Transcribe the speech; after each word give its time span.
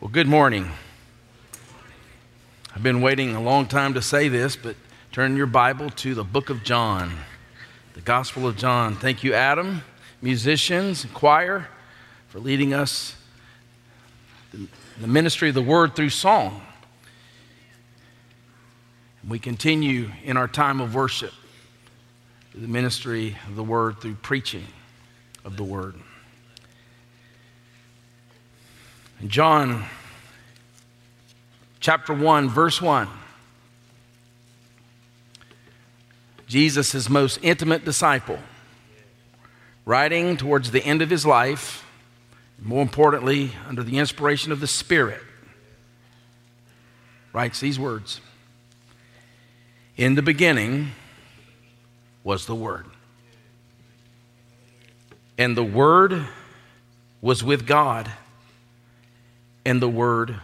Well, 0.00 0.08
good 0.08 0.28
morning. 0.28 0.66
I've 2.74 2.82
been 2.82 3.02
waiting 3.02 3.36
a 3.36 3.42
long 3.42 3.66
time 3.66 3.92
to 3.92 4.00
say 4.00 4.30
this, 4.30 4.56
but 4.56 4.74
turn 5.12 5.36
your 5.36 5.44
Bible 5.44 5.90
to 5.90 6.14
the 6.14 6.24
book 6.24 6.48
of 6.48 6.64
John, 6.64 7.12
the 7.92 8.00
Gospel 8.00 8.46
of 8.46 8.56
John. 8.56 8.96
Thank 8.96 9.22
you, 9.22 9.34
Adam, 9.34 9.82
musicians, 10.22 11.06
choir, 11.12 11.68
for 12.28 12.38
leading 12.38 12.72
us 12.72 13.14
the 14.98 15.06
ministry 15.06 15.50
of 15.50 15.54
the 15.54 15.60
word 15.60 15.94
through 15.94 16.08
song. 16.08 16.62
We 19.28 19.38
continue 19.38 20.12
in 20.24 20.38
our 20.38 20.48
time 20.48 20.80
of 20.80 20.94
worship, 20.94 21.34
the 22.54 22.66
ministry 22.66 23.36
of 23.46 23.54
the 23.54 23.64
word 23.64 24.00
through 24.00 24.14
preaching 24.14 24.64
of 25.44 25.58
the 25.58 25.64
word. 25.64 25.94
In 29.09 29.09
John 29.26 29.84
chapter 31.78 32.14
1, 32.14 32.48
verse 32.48 32.80
1, 32.80 33.06
Jesus, 36.46 36.94
most 37.10 37.38
intimate 37.42 37.84
disciple, 37.84 38.38
writing 39.84 40.38
towards 40.38 40.70
the 40.70 40.82
end 40.82 41.02
of 41.02 41.10
his 41.10 41.26
life, 41.26 41.84
more 42.58 42.80
importantly, 42.80 43.52
under 43.68 43.82
the 43.82 43.98
inspiration 43.98 44.52
of 44.52 44.60
the 44.60 44.66
Spirit, 44.66 45.20
writes 47.34 47.60
these 47.60 47.78
words. 47.78 48.22
In 49.98 50.14
the 50.14 50.22
beginning 50.22 50.92
was 52.24 52.46
the 52.46 52.54
Word, 52.54 52.86
and 55.36 55.54
the 55.54 55.62
Word 55.62 56.26
was 57.20 57.44
with 57.44 57.66
God 57.66 58.10
and 59.70 59.80
the 59.80 59.88
Word 59.88 60.34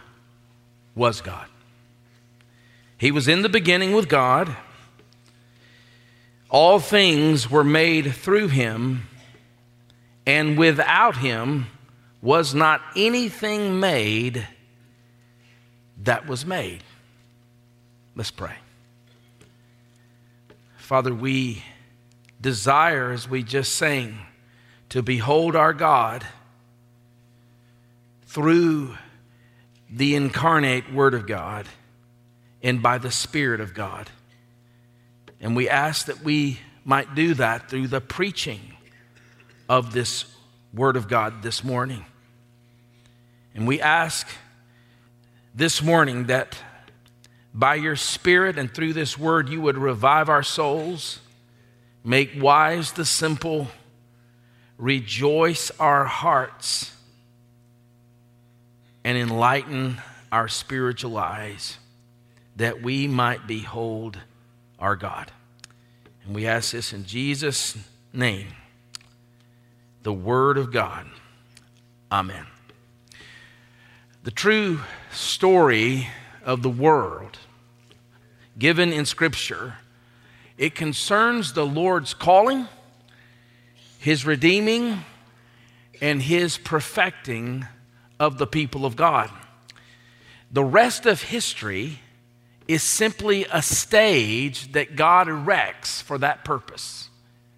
was 0.95 1.19
God. 1.19 1.47
He 2.97 3.11
was 3.11 3.27
in 3.27 3.41
the 3.41 3.49
beginning 3.49 3.91
with 3.91 4.07
God. 4.07 4.55
All 6.49 6.79
things 6.79 7.51
were 7.51 7.65
made 7.65 8.13
through 8.13 8.47
him, 8.47 9.05
and 10.25 10.57
without 10.57 11.17
him 11.17 11.67
was 12.21 12.55
not 12.55 12.81
anything 12.95 13.81
made 13.81 14.47
that 16.03 16.25
was 16.25 16.45
made. 16.45 16.81
Let's 18.15 18.31
pray. 18.31 18.55
Father, 20.77 21.13
we 21.13 21.63
desire, 22.39 23.11
as 23.11 23.27
we 23.29 23.43
just 23.43 23.75
sang, 23.75 24.19
to 24.87 25.03
behold 25.03 25.53
our 25.53 25.73
God 25.73 26.25
through 28.25 28.95
the 29.89 30.15
incarnate 30.15 30.93
Word 30.93 31.13
of 31.13 31.27
God 31.27 31.67
and 32.61 32.81
by 32.81 32.97
the 32.97 33.11
Spirit 33.11 33.61
of 33.61 33.73
God. 33.73 34.09
And 35.39 35.55
we 35.55 35.69
ask 35.69 36.07
that 36.07 36.23
we 36.23 36.59
might 36.83 37.15
do 37.15 37.33
that 37.35 37.69
through 37.69 37.87
the 37.87 38.01
preaching 38.01 38.59
of 39.69 39.93
this 39.93 40.25
Word 40.73 40.95
of 40.95 41.07
God 41.07 41.41
this 41.41 41.63
morning. 41.63 42.05
And 43.53 43.67
we 43.67 43.81
ask 43.81 44.27
this 45.55 45.81
morning 45.81 46.25
that 46.25 46.57
by 47.53 47.75
your 47.75 47.95
Spirit 47.95 48.57
and 48.57 48.73
through 48.73 48.93
this 48.93 49.17
Word, 49.17 49.49
you 49.49 49.61
would 49.61 49.77
revive 49.77 50.29
our 50.29 50.43
souls, 50.43 51.19
make 52.03 52.31
wise 52.37 52.91
the 52.91 53.05
simple, 53.05 53.67
rejoice 54.77 55.71
our 55.79 56.05
hearts 56.05 56.91
and 59.07 59.17
enlighten 59.17 60.01
our 60.33 60.49
spiritual 60.49 61.15
eyes 61.15 61.77
that 62.57 62.81
we 62.81 63.07
might 63.07 63.47
behold 63.47 64.19
our 64.79 64.97
God. 64.97 65.31
And 66.25 66.35
we 66.35 66.45
ask 66.45 66.73
this 66.73 66.91
in 66.91 67.05
Jesus' 67.05 67.77
name, 68.11 68.47
the 70.03 70.11
Word 70.11 70.57
of 70.57 70.73
God. 70.73 71.07
Amen. 72.11 72.47
The 74.23 74.31
true 74.31 74.81
story 75.09 76.09
of 76.43 76.61
the 76.61 76.69
world 76.69 77.37
given 78.59 78.91
in 78.91 79.05
Scripture, 79.05 79.75
it 80.57 80.75
concerns 80.75 81.53
the 81.53 81.65
Lord's 81.65 82.13
calling, 82.13 82.67
His 83.99 84.25
redeeming, 84.25 85.05
and 86.01 86.21
His 86.21 86.57
perfecting 86.57 87.67
of 88.19 88.37
the 88.37 88.47
people 88.47 88.85
of 88.85 88.95
God. 88.95 89.29
The 90.51 90.63
rest 90.63 91.05
of 91.05 91.21
history 91.21 91.99
is 92.67 92.83
simply 92.83 93.45
a 93.51 93.61
stage 93.61 94.71
that 94.73 94.95
God 94.95 95.27
erects 95.27 96.01
for 96.01 96.17
that 96.17 96.43
purpose. 96.43 97.09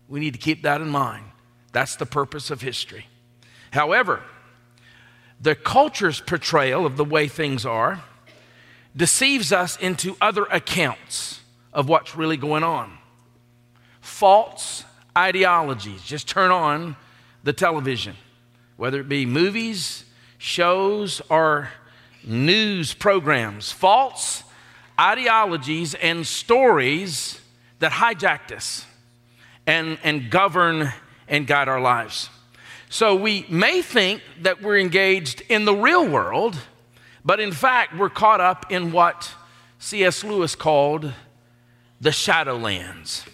We 0.08 0.20
need 0.20 0.34
to 0.34 0.40
keep 0.40 0.64
that 0.64 0.82
in 0.82 0.90
mind. 0.90 1.26
That's 1.72 1.96
the 1.96 2.06
purpose 2.06 2.52
of 2.52 2.62
history. 2.62 3.06
However, 3.72 4.22
the 5.40 5.56
culture's 5.56 6.20
portrayal 6.20 6.86
of 6.86 6.98
the 6.98 7.06
way 7.06 7.28
things 7.28 7.66
are 7.66 8.04
deceives 8.96 9.52
us 9.52 9.78
into 9.78 10.18
other 10.20 10.44
accounts 10.46 11.42
of 11.72 11.88
what's 11.88 12.16
really 12.16 12.38
going 12.38 12.64
on. 12.64 12.98
False 14.02 14.84
ideologies. 15.18 16.04
Just 16.04 16.28
turn 16.28 16.52
on 16.52 16.96
the 17.44 17.54
television, 17.54 18.16
whether 18.78 19.00
it 19.00 19.08
be 19.08 19.26
movies, 19.26 20.04
shows 20.40 21.22
or 21.30 21.70
news 22.24 22.96
programs, 22.96 23.72
false 23.72 24.44
ideologies 25.00 25.94
and 25.94 26.26
stories 26.26 27.40
that 27.78 27.92
hijacked 27.92 28.52
us 28.52 28.86
and, 29.68 30.00
and 30.04 30.32
govern 30.32 30.92
and 31.28 31.46
guide 31.46 31.70
our 31.70 31.80
lives. 31.80 32.30
So 32.90 33.16
we 33.16 33.46
may 33.50 33.84
think 33.84 34.24
that 34.42 34.64
we're 34.64 34.80
engaged 34.80 35.44
in 35.48 35.66
the 35.66 35.76
real 35.76 36.08
world, 36.08 36.58
but 37.24 37.40
in 37.40 37.52
fact, 37.52 37.96
we're 37.96 38.10
caught 38.10 38.42
up 38.42 38.72
in 38.72 38.92
what 38.92 39.32
C.S. 39.78 40.24
Lewis 40.24 40.56
called 40.56 41.14
the 42.02 42.10
Shadowlands. 42.10 43.26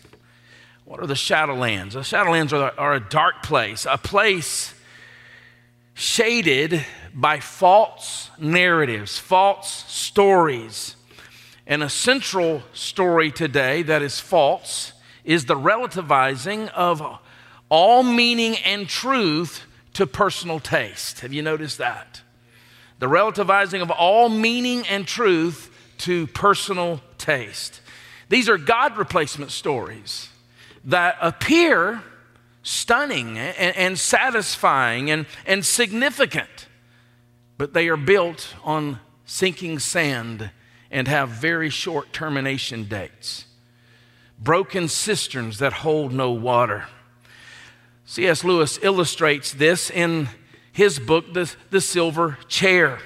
What 0.84 1.00
are 1.00 1.08
the 1.08 1.14
Shadowlands? 1.14 1.94
The 1.94 2.02
Shadowlands 2.02 2.52
are, 2.52 2.78
are 2.78 2.94
a 2.96 3.00
dark 3.00 3.44
place, 3.44 3.88
a 3.90 3.98
place 3.98 4.75
shaded 5.96 6.86
by 7.14 7.40
false 7.40 8.30
narratives, 8.38 9.18
false 9.18 9.86
stories. 9.88 10.96
And 11.66 11.82
a 11.82 11.90
central 11.90 12.62
story 12.74 13.32
today 13.32 13.82
that 13.84 14.04
is 14.04 14.20
false 14.20 14.94
is 15.24 15.46
the 15.46 15.56
relativizing 15.56 16.70
of 16.70 17.02
all 17.70 18.04
meaning 18.04 18.58
and 18.58 18.88
truth 18.88 19.66
to 19.94 20.06
personal 20.06 20.60
taste. 20.60 21.22
Have 21.22 21.34
you 21.34 21.42
noticed 21.42 21.80
that? 21.80 22.22
The 23.00 23.08
relativizing 23.08 23.82
of 23.82 23.90
all 23.90 24.30
meaning 24.30 24.86
and 24.88 25.08
truth 25.08 25.72
to 26.00 26.28
personal 26.28 27.02
taste. 27.18 27.82
These 28.28 28.50
are 28.50 28.58
God 28.58 28.98
replacement 28.98 29.52
stories 29.52 30.30
that 30.84 31.18
appear 31.22 32.04
stunning 32.66 33.38
and, 33.38 33.78
and 33.78 34.00
satisfying 34.00 35.12
and, 35.12 35.28
and 35.46 35.64
significant, 35.64 36.68
but 37.60 37.74
they 37.74 37.88
are 37.88 37.96
built 37.96 38.56
on 38.64 39.00
sinking 39.24 39.78
sand 39.78 40.50
and 40.90 41.08
have 41.08 41.30
very 41.30 41.70
short 41.70 42.12
termination 42.12 42.86
dates. 42.86 43.46
Broken 44.40 44.88
cisterns 44.88 45.60
that 45.60 45.74
hold 45.74 46.12
no 46.12 46.32
water. 46.32 46.88
C.S. 48.06 48.44
Lewis 48.44 48.80
illustrates 48.82 49.54
this 49.54 49.92
in 49.92 50.28
his 50.72 51.00
book, 51.00 51.34
The, 51.34 51.54
the 51.70 51.82
Silver 51.82 52.40
Chair. 52.48 53.00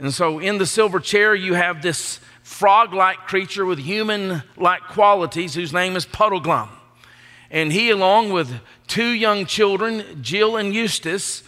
And 0.00 0.12
so, 0.12 0.38
in 0.38 0.58
the 0.58 0.66
silver 0.66 1.00
chair, 1.00 1.34
you 1.34 1.54
have 1.54 1.82
this 1.82 2.20
frog 2.42 2.94
like 2.94 3.26
creature 3.26 3.64
with 3.64 3.80
human 3.80 4.44
like 4.56 4.82
qualities 4.82 5.54
whose 5.54 5.72
name 5.72 5.96
is 5.96 6.06
Puddleglum. 6.06 6.68
And 7.50 7.72
he, 7.72 7.90
along 7.90 8.30
with 8.30 8.60
two 8.88 9.10
young 9.10 9.46
children, 9.46 10.22
Jill 10.22 10.56
and 10.56 10.74
Eustace, 10.74 11.44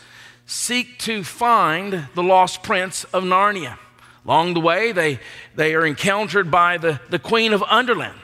seek 0.47 0.99
to 1.01 1.25
find 1.25 2.07
the 2.15 2.23
lost 2.23 2.63
prince 2.63 3.05
of 3.05 3.25
Narnia. 3.25 3.79
Along 4.25 4.55
the 4.55 4.61
way, 4.61 4.93
they, 4.93 5.19
they 5.55 5.75
are 5.75 5.87
encountered 5.87 6.51
by 6.51 6.77
the, 6.77 7.01
the 7.09 7.19
Queen 7.19 7.53
of 7.53 7.63
Underland. 7.65 8.19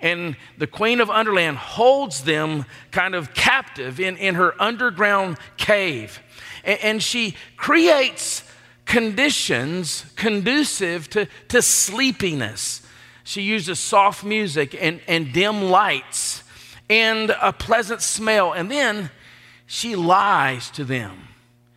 And 0.00 0.36
the 0.56 0.66
Queen 0.66 1.00
of 1.00 1.10
Underland 1.10 1.56
holds 1.56 2.24
them 2.24 2.64
kind 2.90 3.14
of 3.14 3.34
captive 3.34 4.00
in, 4.00 4.16
in 4.16 4.36
her 4.36 4.60
underground 4.60 5.36
cave. 5.56 6.20
And, 6.64 6.78
and 6.80 7.02
she 7.02 7.36
creates 7.56 8.44
conditions 8.84 10.06
conducive 10.16 11.10
to, 11.10 11.28
to 11.48 11.60
sleepiness. 11.60 12.82
She 13.24 13.42
uses 13.42 13.78
soft 13.78 14.24
music 14.24 14.74
and, 14.80 15.00
and 15.06 15.32
dim 15.32 15.64
lights 15.64 16.37
and 16.88 17.30
a 17.40 17.52
pleasant 17.52 18.02
smell. 18.02 18.52
And 18.52 18.70
then 18.70 19.10
she 19.66 19.96
lies 19.96 20.70
to 20.70 20.84
them. 20.84 21.28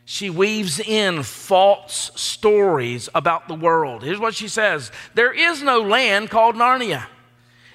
she 0.06 0.30
weaves 0.30 0.80
in 0.80 1.24
false 1.24 2.12
stories 2.16 3.08
about 3.16 3.48
the 3.48 3.56
world. 3.56 4.04
Here's 4.04 4.19
what 4.19 4.36
she 4.36 4.48
says 4.48 4.92
There 5.13 5.31
is 5.31 5.62
no 5.63 5.80
land 5.80 6.30
called 6.30 6.56
Narnia. 6.56 7.08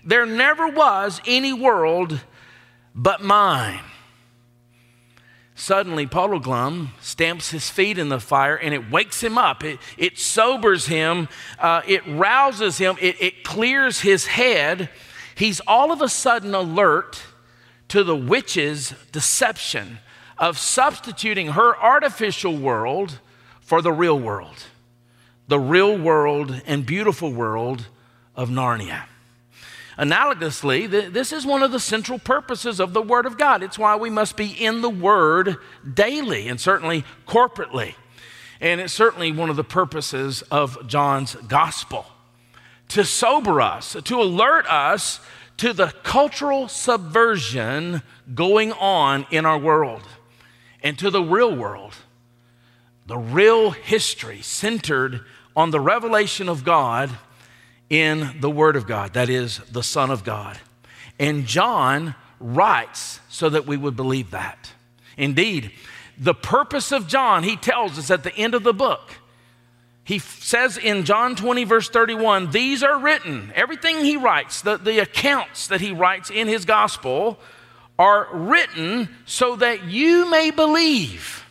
There 0.05 0.27
never 0.27 0.69
was 0.69 1.21
any 1.27 1.53
world 1.53 2.21
but 2.95 3.23
mine. 3.23 3.81
Suddenly, 5.59 6.07
Puddleglum 6.07 6.89
stamps 7.01 7.51
his 7.51 7.71
feet 7.71 7.97
in 7.97 8.11
the 8.11 8.21
fire 8.21 8.57
and 8.57 8.75
it 8.75 8.91
wakes 8.91 9.23
him 9.23 9.39
up. 9.39 9.65
It, 9.65 9.79
it 9.97 10.19
sobers 10.19 10.87
him, 10.87 11.29
uh, 11.59 11.81
it 11.87 12.07
rouses 12.07 12.77
him, 12.77 12.97
it, 13.01 13.17
it 13.21 13.43
clears 13.43 14.01
his 14.01 14.27
head. 14.27 14.91
He's 15.37 15.61
all 15.67 15.93
of 15.93 16.01
a 16.01 16.09
sudden 16.09 16.55
alert 16.55 17.23
to 17.89 18.03
the 18.03 18.17
witch's 18.17 18.95
deception 19.13 19.99
of 20.39 20.59
substituting 20.59 21.49
her 21.49 21.77
artificial 21.77 22.57
world 22.57 23.21
for 23.61 23.83
the 23.83 23.93
real 23.93 24.19
world, 24.19 24.65
the 25.47 25.61
real 25.61 25.97
world 25.97 26.63
and 26.67 26.87
beautiful 26.87 27.31
world 27.31 27.87
of 28.35 28.49
Narnia. 28.49 29.05
Analogously, 29.99 31.13
this 31.13 31.33
is 31.33 31.45
one 31.45 31.63
of 31.63 31.71
the 31.71 31.81
central 31.81 32.19
purposes 32.19 32.81
of 32.81 32.95
the 32.95 33.03
Word 33.03 33.27
of 33.27 33.37
God. 33.37 33.63
It's 33.63 33.79
why 33.79 33.95
we 33.97 34.09
must 34.09 34.39
be 34.39 34.49
in 34.49 34.81
the 34.81 34.91
Word 34.91 35.57
daily 35.95 36.49
and 36.49 36.59
certainly 36.59 37.05
corporately. 37.27 37.95
And 38.59 38.81
it's 38.81 38.93
certainly 38.95 39.33
one 39.33 39.51
of 39.51 39.57
the 39.57 39.65
purposes 39.65 40.41
of 40.51 40.87
John's 40.87 41.35
Gospel 41.35 42.07
to 42.89 43.05
sober 43.05 43.61
us, 43.61 43.97
to 44.05 44.21
alert 44.21 44.67
us 44.67 45.21
to 45.59 45.73
the 45.73 45.93
cultural 46.03 46.69
subversion 46.69 48.03
going 48.35 48.73
on 48.73 49.27
in 49.31 49.47
our 49.47 49.59
world 49.59 50.03
and 50.83 50.99
to 50.99 51.11
the 51.11 51.23
real 51.23 51.55
world, 51.55 51.95
the 53.07 53.19
real 53.19 53.71
history 53.71 54.43
centered 54.43 55.23
on 55.57 55.71
the 55.71 55.81
revelation 55.81 56.49
of 56.49 56.65
God 56.65 57.11
in 57.89 58.37
the 58.41 58.51
Word 58.51 58.77
of 58.77 58.87
God, 58.87 59.15
that 59.15 59.29
is, 59.29 59.59
the 59.71 59.83
Son 59.83 60.11
of 60.11 60.25
God. 60.25 60.59
And 61.19 61.47
John 61.47 62.15
writes 62.41 63.21
so 63.29 63.49
that 63.49 63.67
we 63.67 63.77
would 63.77 63.97
believe 63.97 64.33
that. 64.33 64.73
Indeed, 65.17 65.73
the 66.19 66.35
purpose 66.35 66.93
of 66.93 67.07
John, 67.07 67.43
he 67.43 67.57
tells 67.57 67.99
us 67.99 68.11
at 68.11 68.23
the 68.23 68.35
end 68.37 68.55
of 68.55 68.65
the 68.65 68.75
book. 68.75 69.15
He 70.07 70.21
says 70.21 70.79
in 70.79 71.05
John 71.05 71.35
20, 71.35 71.65
verse 71.65 71.89
31, 71.89 72.53
these 72.53 72.83
are 72.83 72.99
written, 72.99 73.53
everything 73.55 74.05
he 74.05 74.17
writes, 74.17 74.63
the, 74.63 74.79
the 74.79 75.01
accounts 75.01 75.67
that 75.67 75.81
he 75.81 75.93
writes 75.93 76.31
in 76.31 76.47
his 76.47 76.65
gospel 76.65 77.39
are 77.99 78.29
written 78.33 79.09
so 79.25 79.57
that 79.57 79.85
you 79.85 80.31
may 80.31 80.51
believe 80.53 81.45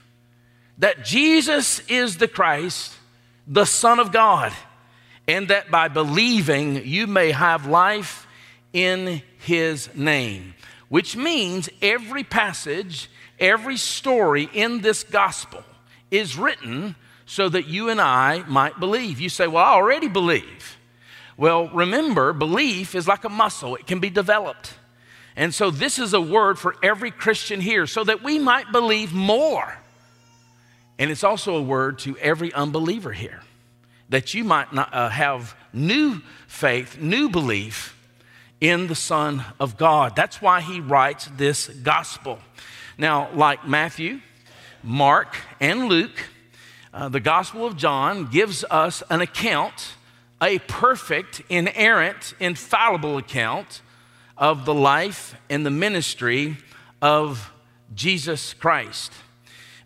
that 0.78 1.04
Jesus 1.04 1.80
is 1.90 2.18
the 2.18 2.30
Christ, 2.30 2.94
the 3.46 3.66
Son 3.66 4.00
of 4.00 4.12
God 4.14 4.54
and 5.28 5.48
that 5.48 5.72
by 5.72 5.88
believing 5.88 6.86
you 6.86 7.08
may 7.08 7.32
have 7.32 7.66
life 7.66 8.28
in 8.74 9.22
his 9.40 9.94
name. 9.96 10.54
Which 10.90 11.16
means 11.16 11.70
every 11.82 12.24
passage, 12.24 13.10
every 13.40 13.78
story 13.78 14.50
in 14.54 14.82
this 14.82 15.04
gospel 15.04 15.64
is 16.12 16.38
written 16.38 16.96
so 17.26 17.50
that 17.50 17.68
you 17.68 17.90
and 17.90 18.00
I 18.00 18.44
might 18.48 18.80
believe. 18.80 19.20
You 19.20 19.30
say, 19.30 19.48
Well, 19.48 19.64
I 19.64 19.74
already 19.74 20.08
believe. 20.08 20.78
Well, 21.38 21.68
remember, 21.70 22.32
belief 22.32 22.96
is 22.96 23.08
like 23.08 23.24
a 23.26 23.30
muscle, 23.30 23.76
it 23.76 23.88
can 23.88 24.00
be 24.00 24.10
developed. 24.10 24.74
And 25.36 25.54
so, 25.54 25.70
this 25.70 26.00
is 26.00 26.14
a 26.14 26.22
word 26.22 26.58
for 26.58 26.76
every 26.82 27.12
Christian 27.12 27.60
here 27.60 27.88
so 27.88 28.04
that 28.04 28.24
we 28.24 28.40
might 28.40 28.72
believe 28.72 29.14
more. 29.14 29.78
And 30.98 31.12
it's 31.12 31.26
also 31.26 31.58
a 31.58 31.62
word 31.62 32.00
to 32.00 32.18
every 32.20 32.54
unbeliever 32.54 33.12
here 33.12 33.42
that 34.10 34.34
you 34.34 34.44
might 34.44 34.72
not, 34.72 34.94
uh, 34.94 35.10
have 35.10 35.56
new 35.74 36.22
faith, 36.48 36.98
new 37.00 37.30
belief 37.30 37.98
in 38.62 38.88
the 38.88 38.96
Son 38.96 39.44
of 39.60 39.78
God. 39.78 40.16
That's 40.16 40.42
why 40.42 40.62
he 40.62 40.80
writes 40.80 41.30
this 41.36 41.68
gospel. 41.68 42.40
Now, 42.98 43.30
like 43.34 43.68
Matthew, 43.68 44.22
Mark, 44.84 45.36
and 45.60 45.90
Luke, 45.90 46.30
uh, 46.96 47.10
the 47.10 47.20
Gospel 47.20 47.66
of 47.66 47.76
John 47.76 48.28
gives 48.28 48.64
us 48.72 49.04
an 49.10 49.20
account, 49.20 49.96
a 50.42 50.60
perfect, 50.60 51.42
inerrant, 51.50 52.34
infallible 52.40 53.18
account 53.18 53.82
of 54.38 54.64
the 54.64 54.74
life 54.74 55.36
and 55.50 55.66
the 55.66 55.72
ministry 55.72 56.58
of 57.02 57.52
Jesus 57.94 58.54
Christ. 58.54 59.12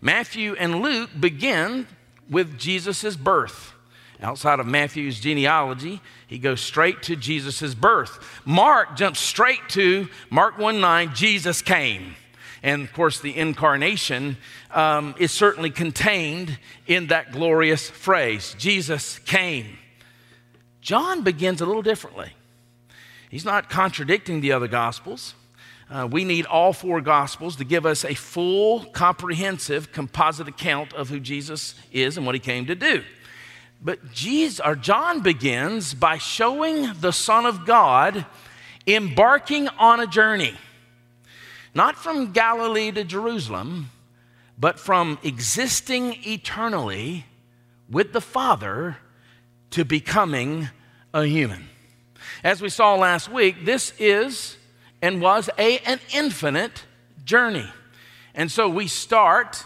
Matthew 0.01 0.53
and 0.53 0.83
Luke 0.83 1.09
begin 1.19 1.88
with 2.29 2.59
Jesus' 2.59 3.15
birth. 3.15 3.73
Outside 4.21 4.59
of 4.59 4.67
Matthew's 4.67 5.19
genealogy, 5.19 6.01
he 6.27 6.38
goes 6.38 6.62
straight 6.62 7.01
to 7.03 7.15
Jesus' 7.15 7.73
birth. 7.73 8.41
Mark 8.45 8.95
jumps 8.95 9.19
straight 9.19 9.67
to 9.69 10.09
Mark 10.29 10.59
1 10.59 10.79
9, 10.79 11.15
Jesus 11.15 11.63
came. 11.63 12.15
And 12.61 12.83
of 12.83 12.94
course, 12.94 13.19
the 13.19 13.35
incarnation 13.38 14.38
um, 14.71 15.15
is 15.17 15.31
certainly 15.31 15.69
contained 15.69 16.59
in 16.88 17.07
that 17.07 17.31
glorious 17.31 17.89
phrase 17.89 18.56
Jesus 18.57 19.19
came. 19.19 19.77
John 20.81 21.23
begins 21.23 21.61
a 21.61 21.65
little 21.65 21.81
differently. 21.81 22.33
He's 23.29 23.45
not 23.45 23.69
contradicting 23.69 24.41
the 24.41 24.53
other 24.53 24.67
gospels. 24.67 25.35
Uh, 25.89 26.07
we 26.09 26.23
need 26.23 26.45
all 26.45 26.71
four 26.71 27.01
gospels 27.01 27.56
to 27.56 27.65
give 27.65 27.85
us 27.85 28.06
a 28.06 28.13
full, 28.13 28.85
comprehensive, 28.85 29.91
composite 29.91 30.47
account 30.47 30.94
of 30.94 31.09
who 31.09 31.19
Jesus 31.19 31.75
is 31.91 32.17
and 32.17 32.25
what 32.25 32.35
he 32.35 32.39
came 32.39 32.67
to 32.67 32.75
do. 32.75 33.03
But 33.81 34.12
Jesus, 34.12 34.59
or 34.63 34.75
John 34.75 35.21
begins 35.21 35.94
by 35.94 36.17
showing 36.17 36.91
the 37.00 37.12
Son 37.12 37.45
of 37.45 37.65
God 37.65 38.25
embarking 38.85 39.67
on 39.69 40.00
a 40.00 40.07
journey, 40.07 40.53
not 41.74 41.95
from 41.95 42.31
Galilee 42.31 42.92
to 42.92 43.04
Jerusalem, 43.04 43.89
but 44.57 44.80
from 44.80 45.18
existing 45.24 46.18
eternally 46.25 47.25
with 47.89 48.13
the 48.13 48.21
Father 48.21 48.98
to 49.71 49.86
becoming 49.86 50.69
a 51.13 51.25
human. 51.25 51.69
As 52.44 52.62
we 52.62 52.69
saw 52.69 52.95
last 52.95 53.31
week, 53.31 53.66
this 53.66 53.94
is 54.00 54.57
and 55.01 55.21
was 55.21 55.50
a, 55.57 55.80
an 55.80 56.00
infinite 56.13 56.83
journey. 57.24 57.69
And 58.33 58.51
so 58.51 58.68
we 58.69 58.88
start 58.88 59.63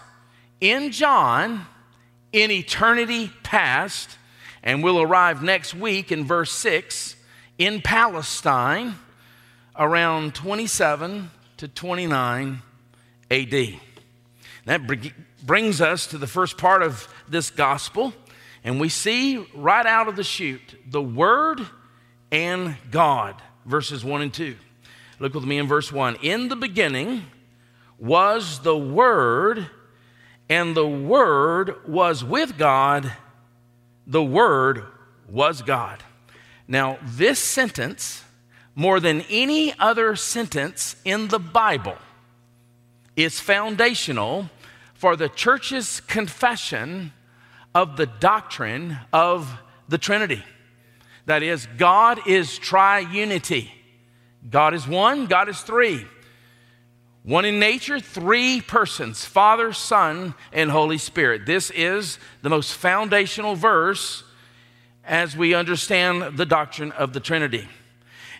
in 0.61 0.91
John 0.91 1.65
in 2.31 2.49
eternity 2.51 3.31
past, 3.43 4.17
and 4.63 4.83
we'll 4.83 5.01
arrive 5.01 5.43
next 5.43 5.73
week 5.73 6.11
in 6.11 6.25
verse 6.25 6.51
6 6.51 7.15
in 7.57 7.81
Palestine 7.81 8.95
around 9.75 10.35
27 10.35 11.29
to 11.63 11.69
29 11.69 12.61
AD. 13.31 13.79
That 14.65 14.81
brings 15.45 15.79
us 15.79 16.07
to 16.07 16.17
the 16.17 16.27
first 16.27 16.57
part 16.57 16.83
of 16.83 17.07
this 17.29 17.51
gospel, 17.51 18.13
and 18.65 18.81
we 18.81 18.89
see 18.89 19.37
right 19.55 19.85
out 19.85 20.09
of 20.09 20.17
the 20.17 20.25
chute 20.25 20.75
the 20.85 21.01
Word 21.01 21.61
and 22.33 22.75
God, 22.91 23.41
verses 23.65 24.03
1 24.03 24.23
and 24.23 24.33
2. 24.33 24.57
Look 25.19 25.35
with 25.35 25.45
me 25.45 25.57
in 25.57 25.65
verse 25.65 25.89
1. 25.89 26.17
In 26.21 26.49
the 26.49 26.57
beginning 26.57 27.23
was 27.97 28.59
the 28.59 28.77
Word 28.77 29.65
and 30.49 30.75
the 30.75 30.85
Word 30.85 31.87
was 31.87 32.25
with 32.25 32.57
God, 32.57 33.09
the 34.05 34.21
Word 34.21 34.83
was 35.29 35.61
God. 35.61 36.03
Now, 36.67 36.97
this 37.01 37.39
sentence, 37.39 38.25
more 38.75 38.99
than 38.99 39.21
any 39.29 39.77
other 39.79 40.15
sentence 40.15 40.95
in 41.05 41.27
the 41.27 41.39
Bible, 41.39 41.97
is 43.15 43.39
foundational 43.39 44.49
for 44.93 45.15
the 45.15 45.29
church's 45.29 45.99
confession 46.01 47.11
of 47.75 47.97
the 47.97 48.05
doctrine 48.05 48.97
of 49.11 49.59
the 49.87 49.97
Trinity. 49.97 50.43
That 51.25 51.43
is, 51.43 51.67
God 51.77 52.27
is 52.27 52.59
triunity. 52.59 53.69
God 54.49 54.73
is 54.73 54.87
one, 54.87 55.27
God 55.27 55.49
is 55.49 55.61
three. 55.61 56.05
One 57.23 57.45
in 57.45 57.57
nature, 57.57 57.99
three 57.99 58.59
persons 58.59 59.23
Father, 59.23 59.71
Son, 59.71 60.35
and 60.51 60.69
Holy 60.69 60.97
Spirit. 60.97 61.45
This 61.45 61.71
is 61.71 62.19
the 62.41 62.49
most 62.49 62.73
foundational 62.73 63.55
verse 63.55 64.23
as 65.05 65.35
we 65.35 65.53
understand 65.53 66.37
the 66.37 66.45
doctrine 66.45 66.91
of 66.91 67.13
the 67.13 67.19
Trinity. 67.19 67.67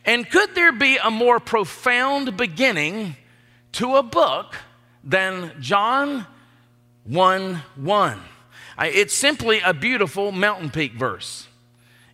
And 0.05 0.29
could 0.29 0.53
there 0.55 0.71
be 0.71 0.97
a 0.97 1.09
more 1.09 1.39
profound 1.39 2.35
beginning 2.35 3.15
to 3.73 3.95
a 3.95 4.03
book 4.03 4.55
than 5.03 5.53
John 5.59 6.27
1 7.05 7.61
1? 7.75 8.19
It's 8.79 9.13
simply 9.13 9.61
a 9.61 9.73
beautiful 9.73 10.31
mountain 10.31 10.69
peak 10.69 10.93
verse. 10.93 11.47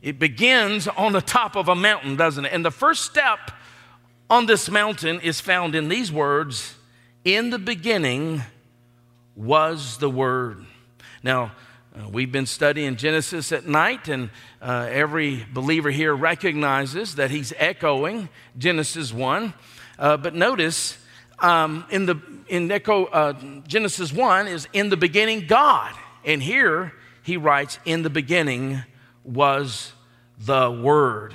It 0.02 0.20
begins 0.20 0.88
on 0.88 1.14
the 1.14 1.22
top 1.22 1.56
of 1.56 1.68
a 1.68 1.76
mountain, 1.76 2.16
doesn't 2.16 2.46
it? 2.46 2.54
And 2.54 2.64
the 2.64 2.72
first 2.72 3.04
step 3.04 3.52
on 4.30 4.46
this 4.46 4.70
mountain 4.70 5.20
is 5.22 5.42
found 5.42 5.76
in 5.76 5.90
these 5.90 6.12
words 6.12 6.76
In 7.26 7.50
the 7.50 7.60
beginning 7.60 8.44
was 9.36 9.98
the 9.98 10.10
Word. 10.10 10.66
Now, 11.24 11.54
we've 12.08 12.32
been 12.32 12.46
studying 12.46 12.96
Genesis 12.96 13.52
at 13.52 13.68
night, 13.68 14.08
and 14.08 14.30
uh, 14.62 14.88
every 14.90 15.46
believer 15.52 15.92
here 15.92 16.16
recognizes 16.16 17.16
that 17.16 17.32
he's 17.32 17.52
echoing 17.58 18.30
Genesis 18.58 19.12
1. 19.12 19.54
Uh, 19.98 20.16
but 20.16 20.34
notice 20.34 20.98
um, 21.40 21.84
in, 21.90 22.06
the, 22.06 22.18
in 22.48 22.72
echo, 22.72 23.06
uh, 23.06 23.34
Genesis 23.68 24.14
1 24.14 24.48
is 24.48 24.68
in 24.72 24.90
the 24.90 24.98
beginning 24.98 25.48
God. 25.48 25.94
And 26.24 26.42
here 26.42 26.94
he 27.24 27.38
writes, 27.38 27.80
in 27.86 28.04
the 28.04 28.10
beginning 28.10 28.84
was 29.24 29.92
the 30.38 30.72
Word. 30.72 31.34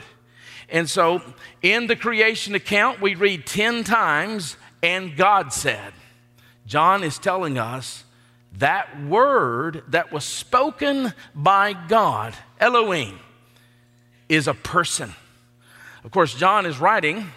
And 0.68 0.88
so 0.88 1.20
in 1.62 1.88
the 1.88 1.96
creation 1.96 2.54
account, 2.54 3.00
we 3.00 3.14
read 3.14 3.46
10 3.46 3.84
times, 3.84 4.56
and 4.82 5.16
God 5.16 5.52
said. 5.52 5.92
John 6.66 7.04
is 7.04 7.18
telling 7.18 7.58
us 7.58 8.04
that 8.58 9.02
word 9.02 9.82
that 9.88 10.12
was 10.12 10.24
spoken 10.24 11.12
by 11.34 11.72
God, 11.72 12.34
Elohim, 12.60 13.18
is 14.28 14.46
a 14.46 14.54
person. 14.54 15.14
Of 16.04 16.10
course, 16.10 16.34
John 16.34 16.66
is 16.66 16.78
writing 16.78 17.30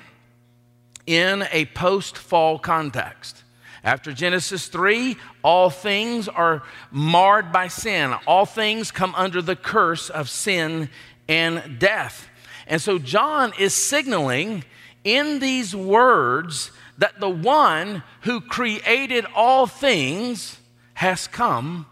in 1.06 1.46
a 1.52 1.66
post 1.66 2.18
fall 2.18 2.60
context. 2.60 3.44
After 3.84 4.12
Genesis 4.12 4.68
3, 4.68 5.16
all 5.44 5.70
things 5.70 6.28
are 6.28 6.64
marred 6.92 7.52
by 7.52 7.70
sin. 7.70 8.14
All 8.28 8.46
things 8.46 8.92
come 8.92 9.16
under 9.16 9.42
the 9.42 9.56
curse 9.56 10.10
of 10.10 10.30
sin 10.30 10.90
and 11.30 11.80
death. 11.80 12.28
And 12.68 12.82
so 12.82 13.00
John 13.00 13.54
is 13.58 13.74
signaling 13.74 14.66
in 15.04 15.40
these 15.40 15.74
words 15.74 16.72
that 16.98 17.20
the 17.20 17.30
one 17.30 18.04
who 18.22 18.42
created 18.42 19.26
all 19.34 19.68
things 19.68 20.58
has 20.98 21.28
come 21.28 21.86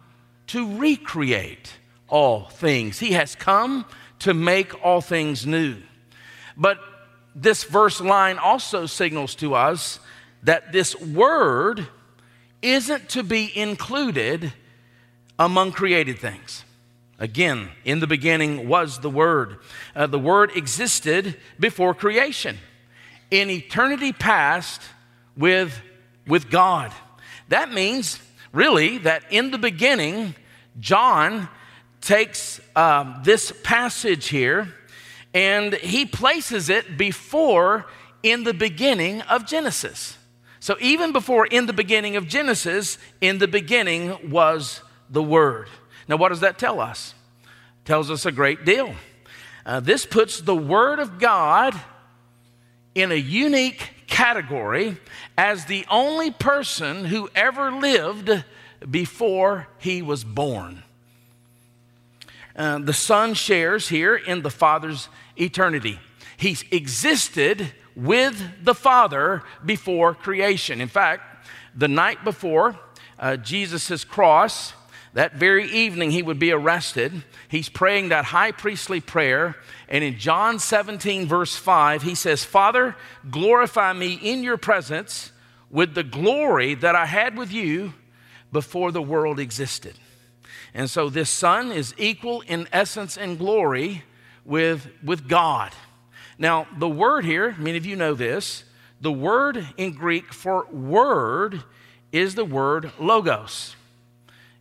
to 0.47 0.77
recreate 0.79 1.74
all 2.07 2.45
things. 2.45 2.97
He 2.97 3.12
has 3.12 3.35
come 3.35 3.85
to 4.17 4.33
make 4.33 4.83
all 4.83 5.00
things 5.00 5.45
new. 5.45 5.77
But 6.57 6.79
this 7.35 7.65
verse 7.65 8.01
line 8.01 8.39
also 8.39 8.88
signals 8.88 9.35
to 9.35 9.53
us 9.53 10.00
that 10.41 10.71
this 10.71 11.00
word 11.00 11.88
isn't 12.63 13.09
to 13.09 13.21
be 13.21 13.55
included 13.55 14.51
among 15.38 15.71
created 15.71 16.17
things. 16.17 16.63
Again, 17.19 17.69
in 17.83 18.00
the 18.00 18.07
beginning 18.07 18.67
was 18.67 19.00
the 19.01 19.09
Word. 19.12 19.57
Uh, 19.95 20.07
the 20.07 20.17
Word 20.17 20.51
existed 20.55 21.38
before 21.59 21.93
creation. 21.93 22.57
In 23.29 23.51
eternity 23.51 24.13
past, 24.13 24.81
with, 25.38 25.79
with 26.25 26.50
God. 26.50 26.91
That 27.50 27.71
means, 27.71 28.19
really, 28.55 28.97
that 29.00 29.24
in 29.29 29.51
the 29.51 29.57
beginning, 29.57 30.33
John 30.79 31.50
takes 32.01 32.62
uh, 32.75 33.21
this 33.24 33.51
passage 33.63 34.27
here 34.27 34.74
and 35.33 35.74
he 35.74 36.05
places 36.05 36.69
it 36.69 36.97
before 36.97 37.85
in 38.24 38.43
the 38.43 38.53
beginning 38.53 39.21
of 39.24 39.45
Genesis. 39.45 40.17
So, 40.59 40.77
even 40.79 41.12
before 41.12 41.45
in 41.45 41.67
the 41.67 41.74
beginning 41.74 42.15
of 42.15 42.27
Genesis, 42.27 42.97
in 43.21 43.38
the 43.38 43.47
beginning 43.47 44.31
was 44.31 44.81
the 45.09 45.21
Word. 45.21 45.69
Now, 46.07 46.15
what 46.15 46.29
does 46.29 46.39
that 46.39 46.57
tell 46.57 46.79
us? 46.79 47.13
It 47.43 47.85
tells 47.85 48.09
us 48.09 48.25
a 48.25 48.31
great 48.31 48.65
deal. 48.65 48.95
Uh, 49.65 49.79
this 49.79 50.05
puts 50.05 50.41
the 50.41 50.55
Word 50.55 51.00
of 51.00 51.19
God 51.19 51.79
in 52.95 53.12
a 53.12 53.15
unique 53.15 53.91
category 54.07 54.97
as 55.38 55.65
the 55.65 55.85
only 55.89 56.31
person 56.31 57.05
who 57.05 57.29
ever 57.35 57.71
lived 57.71 58.43
before 58.89 59.67
he 59.77 60.01
was 60.01 60.24
born. 60.24 60.83
Uh, 62.55 62.79
the 62.79 62.93
Son 62.93 63.33
shares 63.33 63.89
here 63.89 64.15
in 64.15 64.41
the 64.41 64.50
Father's 64.50 65.09
eternity. 65.35 66.00
He 66.38 66.57
existed 66.71 67.71
with 67.95 68.41
the 68.63 68.75
Father 68.75 69.43
before 69.65 70.13
creation. 70.13 70.79
In 70.79 70.88
fact, 70.88 71.47
the 71.75 71.88
night 71.88 72.24
before 72.24 72.79
uh, 73.19 73.38
Jesus' 73.38 74.03
cross, 74.03 74.74
that 75.15 75.36
very 75.36 75.72
evening 75.72 76.12
he 76.12 76.22
would 76.22 76.39
be 76.39 76.51
arrested. 76.51 77.24
He's 77.48 77.69
praying 77.69 78.10
that 78.10 78.25
high 78.25 78.51
priestly 78.51 79.00
prayer. 79.00 79.55
And 79.88 80.03
in 80.03 80.19
John 80.19 80.60
17, 80.60 81.25
verse 81.25 81.55
5, 81.55 82.01
he 82.01 82.15
says, 82.15 82.43
Father, 82.43 82.98
glorify 83.31 83.93
me 83.93 84.13
in 84.13 84.43
your 84.43 84.57
presence 84.57 85.31
with 85.69 85.95
the 85.95 86.03
glory 86.03 86.75
that 86.75 86.95
I 86.95 87.05
had 87.05 87.38
with 87.38 87.50
you 87.50 87.93
before 88.51 88.91
the 88.91 89.01
world 89.01 89.39
existed. 89.39 89.95
And 90.74 90.89
so 90.89 91.10
this 91.10 91.29
Son 91.29 91.72
is 91.72 91.95
equal 91.98 92.41
in 92.41 92.67
essence 92.74 93.17
and 93.17 93.38
glory 93.38 94.03
with, 94.43 94.86
with 95.01 95.29
God. 95.29 95.72
Now, 96.38 96.67
the 96.77 96.89
word 96.89 97.24
here, 97.24 97.55
many 97.57 97.77
of 97.77 97.86
you 97.86 97.95
know 97.95 98.15
this, 98.15 98.65
the 99.00 99.13
word 99.13 99.65
in 99.77 99.93
Greek 99.93 100.34
for 100.34 100.65
word 100.65 101.63
is 102.12 102.36
the 102.36 102.43
word 102.43 102.91
logos. 103.00 103.77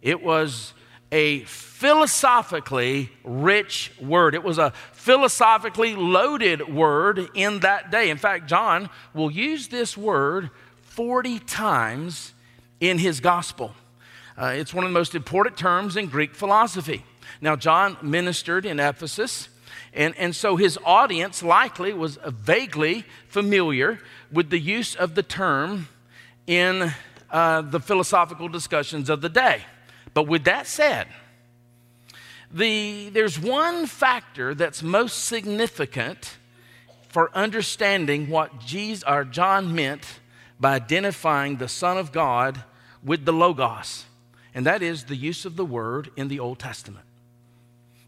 It 0.05 0.23
was 0.23 0.75
a 1.11 1.41
philosophically 1.45 3.11
rich 3.25 3.91
word. 3.99 4.35
It 4.35 4.45
was 4.45 4.59
a 4.59 4.73
philosophically 4.93 5.97
loaded 5.97 6.69
word 6.69 7.31
in 7.33 7.61
that 7.61 7.91
day. 7.91 8.11
In 8.11 8.19
fact, 8.19 8.47
John 8.47 8.91
will 9.15 9.31
use 9.31 9.69
this 9.69 9.97
word 9.97 10.51
40 10.83 11.39
times 11.39 12.35
in 12.81 12.99
his 12.99 13.21
gospel. 13.21 13.75
Uh, 14.37 14.53
it's 14.55 14.75
one 14.75 14.85
of 14.85 14.91
the 14.91 14.95
most 14.95 15.15
important 15.15 15.57
terms 15.57 15.97
in 15.97 16.09
Greek 16.09 16.35
philosophy. 16.35 17.03
Now, 17.41 17.57
John 17.57 17.97
ministered 18.03 18.67
in 18.67 18.81
Ephesus, 18.81 19.49
and, 19.95 20.15
and 20.19 20.37
so 20.37 20.57
his 20.57 20.79
audience 20.85 21.43
likely 21.43 21.95
was 21.95 22.19
vaguely 22.27 23.07
familiar 23.29 24.01
with 24.31 24.51
the 24.51 24.59
use 24.59 24.95
of 24.95 25.15
the 25.15 25.23
term 25.23 25.89
in 26.47 26.93
uh, 27.31 27.63
the 27.63 27.81
philosophical 27.81 28.49
discussions 28.49 29.09
of 29.09 29.23
the 29.23 29.31
day. 29.31 29.63
But 30.15 30.29
with 30.29 30.45
that 30.45 30.67
said, 30.67 31.09
the, 32.51 33.11
there's 33.11 33.39
one 33.39 33.87
factor 33.87 34.55
that's 34.55 34.83
most 34.83 35.25
significant 35.25 36.37
for 37.09 37.31
understanding 37.35 38.31
what 38.31 38.61
Jesus, 38.61 39.05
or 39.07 39.25
John 39.25 39.75
meant 39.75 40.21
by 40.59 40.75
identifying 40.75 41.57
the 41.57 41.69
Son 41.69 41.99
of 41.99 42.13
God 42.13 42.63
with 43.03 43.25
the 43.25 43.33
Logos, 43.33 44.05
and 44.55 44.65
that 44.67 44.83
is 44.83 45.05
the 45.05 45.17
use 45.17 45.45
of 45.45 45.57
the 45.57 45.65
word 45.65 46.11
in 46.17 46.29
the 46.29 46.41
Old 46.41 46.61
Testament. 46.61 47.05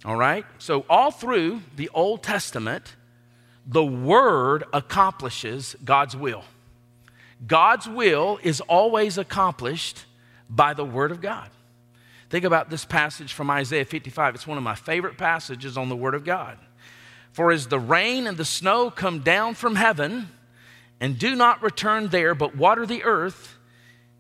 All 0.04 0.16
right? 0.16 0.46
So, 0.58 0.84
all 0.88 1.10
through 1.10 1.62
the 1.74 1.90
Old 1.92 2.22
Testament, 2.22 2.94
the 3.66 3.84
word 3.84 4.64
accomplishes 4.72 5.74
God's 5.84 6.16
will. 6.16 6.44
God's 7.44 7.88
will 7.88 8.38
is 8.42 8.60
always 8.60 9.18
accomplished 9.18 10.04
by 10.48 10.72
the 10.72 10.84
word 10.84 11.10
of 11.10 11.20
God. 11.20 11.50
Think 12.28 12.44
about 12.44 12.70
this 12.70 12.84
passage 12.84 13.32
from 13.32 13.50
Isaiah 13.50 13.84
55. 13.84 14.34
It's 14.34 14.46
one 14.46 14.58
of 14.58 14.64
my 14.64 14.74
favorite 14.74 15.16
passages 15.16 15.76
on 15.76 15.88
the 15.88 15.96
Word 15.96 16.14
of 16.14 16.24
God. 16.24 16.58
For 17.32 17.52
as 17.52 17.68
the 17.68 17.78
rain 17.78 18.26
and 18.26 18.36
the 18.36 18.44
snow 18.44 18.90
come 18.90 19.20
down 19.20 19.54
from 19.54 19.76
heaven 19.76 20.28
and 21.00 21.18
do 21.18 21.36
not 21.36 21.62
return 21.62 22.08
there, 22.08 22.34
but 22.34 22.56
water 22.56 22.86
the 22.86 23.04
earth, 23.04 23.58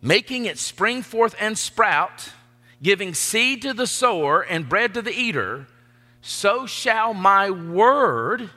making 0.02 0.44
it 0.44 0.58
spring 0.58 1.02
forth 1.02 1.34
and 1.40 1.58
sprout, 1.58 2.30
giving 2.82 3.14
seed 3.14 3.62
to 3.62 3.72
the 3.72 3.86
sower 3.86 4.42
and 4.42 4.68
bread 4.68 4.94
to 4.94 5.02
the 5.02 5.12
eater, 5.12 5.66
so 6.20 6.66
shall 6.66 7.14
my 7.14 7.50
word 7.50 8.50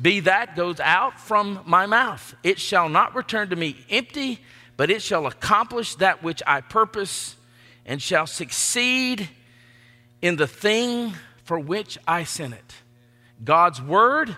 be 0.00 0.20
that 0.20 0.56
goes 0.56 0.80
out 0.80 1.20
from 1.20 1.60
my 1.66 1.86
mouth. 1.86 2.34
It 2.42 2.58
shall 2.58 2.88
not 2.88 3.14
return 3.14 3.50
to 3.50 3.56
me 3.56 3.76
empty, 3.90 4.40
but 4.76 4.90
it 4.90 5.02
shall 5.02 5.26
accomplish 5.26 5.94
that 5.96 6.22
which 6.22 6.42
I 6.46 6.60
purpose 6.60 7.36
and 7.86 8.00
shall 8.00 8.26
succeed 8.26 9.28
in 10.22 10.36
the 10.36 10.46
thing 10.46 11.12
for 11.44 11.58
which 11.58 11.98
I 12.06 12.24
sent 12.24 12.54
it. 12.54 12.74
God's 13.42 13.80
word 13.80 14.36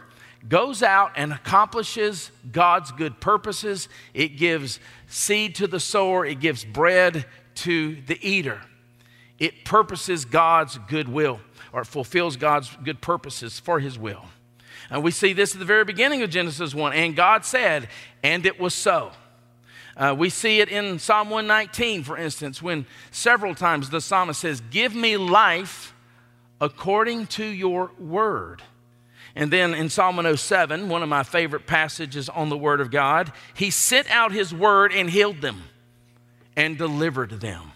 goes 0.49 0.83
out 0.83 1.13
and 1.17 1.33
accomplishes 1.33 2.31
God's 2.51 2.93
good 2.93 3.21
purposes. 3.21 3.89
It 4.15 4.37
gives 4.37 4.81
seed 5.07 5.55
to 5.57 5.67
the 5.67 5.81
sower, 5.81 6.25
it 6.25 6.41
gives 6.41 6.65
bread 6.65 7.27
to 7.57 8.01
the 8.03 8.19
eater. 8.27 8.61
It 9.39 9.65
purposes 9.65 10.25
God's 10.25 10.79
good 10.89 11.09
will 11.09 11.41
or 11.73 11.85
fulfills 11.85 12.37
God's 12.37 12.75
good 12.83 13.01
purposes 13.01 13.61
for 13.61 13.81
his 13.81 13.99
will. 13.99 14.25
And 14.89 15.03
we 15.03 15.11
see 15.11 15.33
this 15.33 15.53
at 15.53 15.59
the 15.59 15.67
very 15.67 15.85
beginning 15.85 16.23
of 16.23 16.31
Genesis 16.31 16.75
1. 16.75 16.93
And 16.93 17.17
God 17.17 17.45
said, 17.45 17.89
and 18.23 18.47
it 18.47 18.59
was 18.59 18.73
so. 18.73 19.13
Uh, 19.97 20.15
we 20.17 20.29
see 20.29 20.61
it 20.61 20.69
in 20.69 20.99
Psalm 20.99 21.31
119, 21.31 22.05
for 22.05 22.19
instance, 22.19 22.61
when 22.61 22.87
several 23.11 23.55
times 23.55 23.89
the 23.89 24.01
psalmist 24.01 24.41
says, 24.41 24.61
Give 24.71 24.95
me 24.95 25.17
life 25.17 25.95
according 26.61 27.27
to 27.29 27.45
your 27.45 27.91
word. 27.99 28.63
And 29.35 29.51
then 29.51 29.75
in 29.75 29.89
Psalm 29.89 30.17
107, 30.17 30.89
one 30.89 31.03
of 31.03 31.09
my 31.09 31.23
favorite 31.23 31.67
passages 31.67 32.29
on 32.29 32.49
the 32.49 32.57
word 32.57 32.81
of 32.81 32.91
God, 32.91 33.33
he 33.55 33.71
sent 33.71 34.11
out 34.11 34.33
his 34.33 34.53
word 34.53 34.93
and 34.93 35.11
healed 35.11 35.41
them 35.41 35.63
and 36.57 36.79
delivered 36.79 37.41
them. 37.41 37.73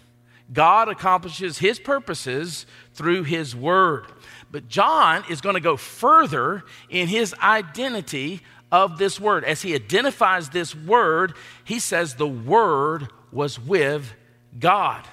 God 0.51 0.89
accomplishes 0.89 1.59
his 1.59 1.79
purposes 1.79 2.65
through 2.93 3.23
his 3.23 3.55
word. 3.55 4.07
But 4.51 4.67
John 4.67 5.23
is 5.29 5.39
going 5.39 5.53
to 5.53 5.61
go 5.61 5.77
further 5.77 6.63
in 6.89 7.07
his 7.07 7.33
identity 7.41 8.41
of 8.71 8.97
this 8.97 9.19
word. 9.19 9.43
As 9.43 9.61
he 9.61 9.75
identifies 9.75 10.49
this 10.49 10.73
word, 10.73 11.33
he 11.63 11.79
says 11.79 12.15
the 12.15 12.27
word 12.27 13.07
was 13.31 13.59
with 13.59 14.13
God. 14.57 15.05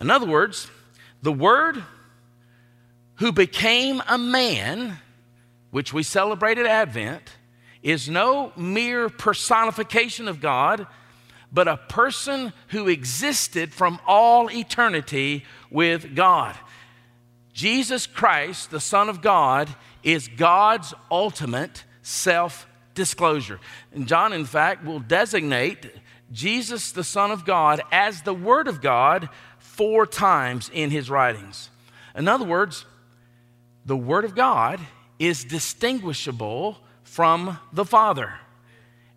In 0.00 0.10
other 0.10 0.26
words, 0.26 0.70
the 1.22 1.32
word 1.32 1.82
who 3.16 3.32
became 3.32 4.02
a 4.08 4.16
man, 4.16 4.98
which 5.70 5.92
we 5.92 6.02
celebrated 6.02 6.66
Advent, 6.66 7.22
is 7.82 8.08
no 8.08 8.52
mere 8.56 9.08
personification 9.08 10.28
of 10.28 10.40
God, 10.40 10.86
but 11.52 11.68
a 11.68 11.76
person 11.76 12.52
who 12.68 12.88
existed 12.88 13.72
from 13.72 13.98
all 14.06 14.50
eternity 14.50 15.44
with 15.70 16.14
God. 16.14 16.56
Jesus 17.52 18.06
Christ, 18.06 18.70
the 18.70 18.80
Son 18.80 19.08
of 19.08 19.20
God, 19.20 19.68
is 20.02 20.28
God's 20.28 20.94
ultimate 21.10 21.84
self 22.10 22.66
disclosure. 22.94 23.60
And 23.92 24.06
John, 24.06 24.32
in 24.32 24.44
fact, 24.44 24.84
will 24.84 25.00
designate 25.00 25.90
Jesus, 26.32 26.92
the 26.92 27.04
Son 27.04 27.30
of 27.30 27.44
God, 27.44 27.80
as 27.90 28.22
the 28.22 28.34
Word 28.34 28.68
of 28.68 28.80
God 28.80 29.28
four 29.58 30.06
times 30.06 30.70
in 30.72 30.90
his 30.90 31.08
writings. 31.08 31.70
In 32.14 32.28
other 32.28 32.44
words, 32.44 32.84
the 33.86 33.96
Word 33.96 34.24
of 34.24 34.34
God 34.34 34.80
is 35.18 35.44
distinguishable 35.44 36.78
from 37.02 37.58
the 37.72 37.84
Father. 37.84 38.34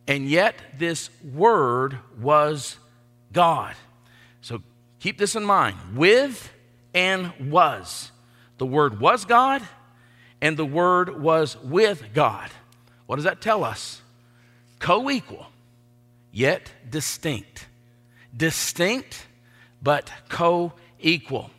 And 0.07 0.27
yet, 0.27 0.55
this 0.77 1.09
Word 1.23 1.97
was 2.19 2.77
God. 3.31 3.75
So 4.41 4.61
keep 4.99 5.17
this 5.17 5.35
in 5.35 5.43
mind 5.43 5.77
with 5.95 6.51
and 6.93 7.51
was. 7.51 8.11
The 8.57 8.65
Word 8.65 8.99
was 8.99 9.25
God, 9.25 9.61
and 10.41 10.57
the 10.57 10.65
Word 10.65 11.21
was 11.21 11.57
with 11.57 12.13
God. 12.13 12.49
What 13.13 13.17
does 13.17 13.25
that 13.25 13.41
tell 13.41 13.63
us? 13.63 14.01
Co 14.79 15.07
equal, 15.11 15.45
yet 16.31 16.71
distinct. 16.89 17.67
Distinct, 18.35 19.27
but 19.83 20.11
co 20.29 20.73
equal. 20.99 21.51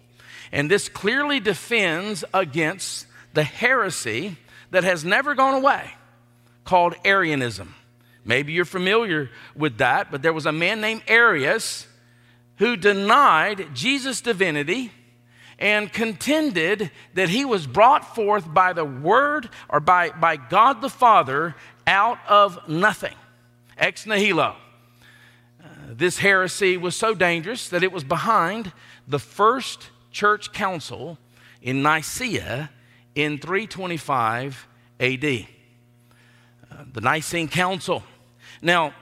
And 0.50 0.68
this 0.68 0.88
clearly 0.88 1.38
defends 1.38 2.24
against 2.34 3.06
the 3.34 3.44
heresy 3.44 4.36
that 4.72 4.82
has 4.82 5.04
never 5.04 5.36
gone 5.36 5.54
away 5.54 5.92
called 6.64 6.96
Arianism. 7.04 7.76
Maybe 8.24 8.52
you're 8.52 8.64
familiar 8.64 9.30
with 9.54 9.78
that, 9.78 10.10
but 10.10 10.22
there 10.22 10.32
was 10.32 10.46
a 10.46 10.52
man 10.52 10.80
named 10.80 11.04
Arius 11.06 11.86
who 12.56 12.76
denied 12.76 13.68
Jesus' 13.74 14.20
divinity 14.20 14.90
and 15.64 15.90
contended 15.90 16.90
that 17.14 17.30
he 17.30 17.42
was 17.42 17.66
brought 17.66 18.14
forth 18.14 18.52
by 18.52 18.74
the 18.74 18.84
Word 18.84 19.48
or 19.70 19.80
by, 19.80 20.10
by 20.10 20.36
God 20.36 20.82
the 20.82 20.90
Father 20.90 21.54
out 21.86 22.18
of 22.28 22.68
nothing, 22.68 23.14
ex 23.78 24.04
nihilo. 24.04 24.56
Uh, 25.58 25.66
this 25.88 26.18
heresy 26.18 26.76
was 26.76 26.94
so 26.94 27.14
dangerous 27.14 27.70
that 27.70 27.82
it 27.82 27.90
was 27.90 28.04
behind 28.04 28.72
the 29.08 29.18
first 29.18 29.88
church 30.10 30.52
council 30.52 31.16
in 31.62 31.82
Nicaea 31.82 32.68
in 33.14 33.38
325 33.38 34.68
AD. 35.00 35.24
Uh, 35.24 35.46
the 36.92 37.00
Nicene 37.00 37.48
Council. 37.48 38.02
Now, 38.60 38.92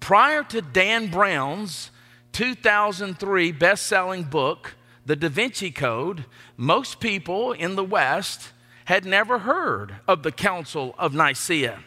prior 0.00 0.42
to 0.42 0.60
Dan 0.60 1.06
Brown's 1.06 1.92
2003 2.32 3.52
best 3.52 3.86
selling 3.86 4.24
book, 4.24 4.74
The 5.04 5.16
Da 5.16 5.28
Vinci 5.28 5.70
Code, 5.70 6.24
most 6.56 7.00
people 7.00 7.52
in 7.52 7.74
the 7.74 7.84
West 7.84 8.50
had 8.84 9.04
never 9.04 9.40
heard 9.40 9.96
of 10.06 10.22
the 10.22 10.32
Council 10.32 10.94
of 10.98 11.14
Nicaea. 11.14 11.80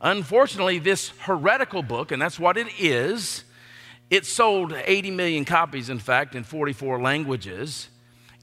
Unfortunately, 0.00 0.78
this 0.78 1.10
heretical 1.20 1.82
book, 1.82 2.10
and 2.10 2.20
that's 2.20 2.40
what 2.40 2.56
it 2.56 2.68
is, 2.78 3.44
it 4.08 4.26
sold 4.26 4.72
80 4.72 5.12
million 5.12 5.44
copies, 5.44 5.88
in 5.88 5.98
fact, 5.98 6.34
in 6.34 6.42
44 6.42 7.00
languages. 7.00 7.88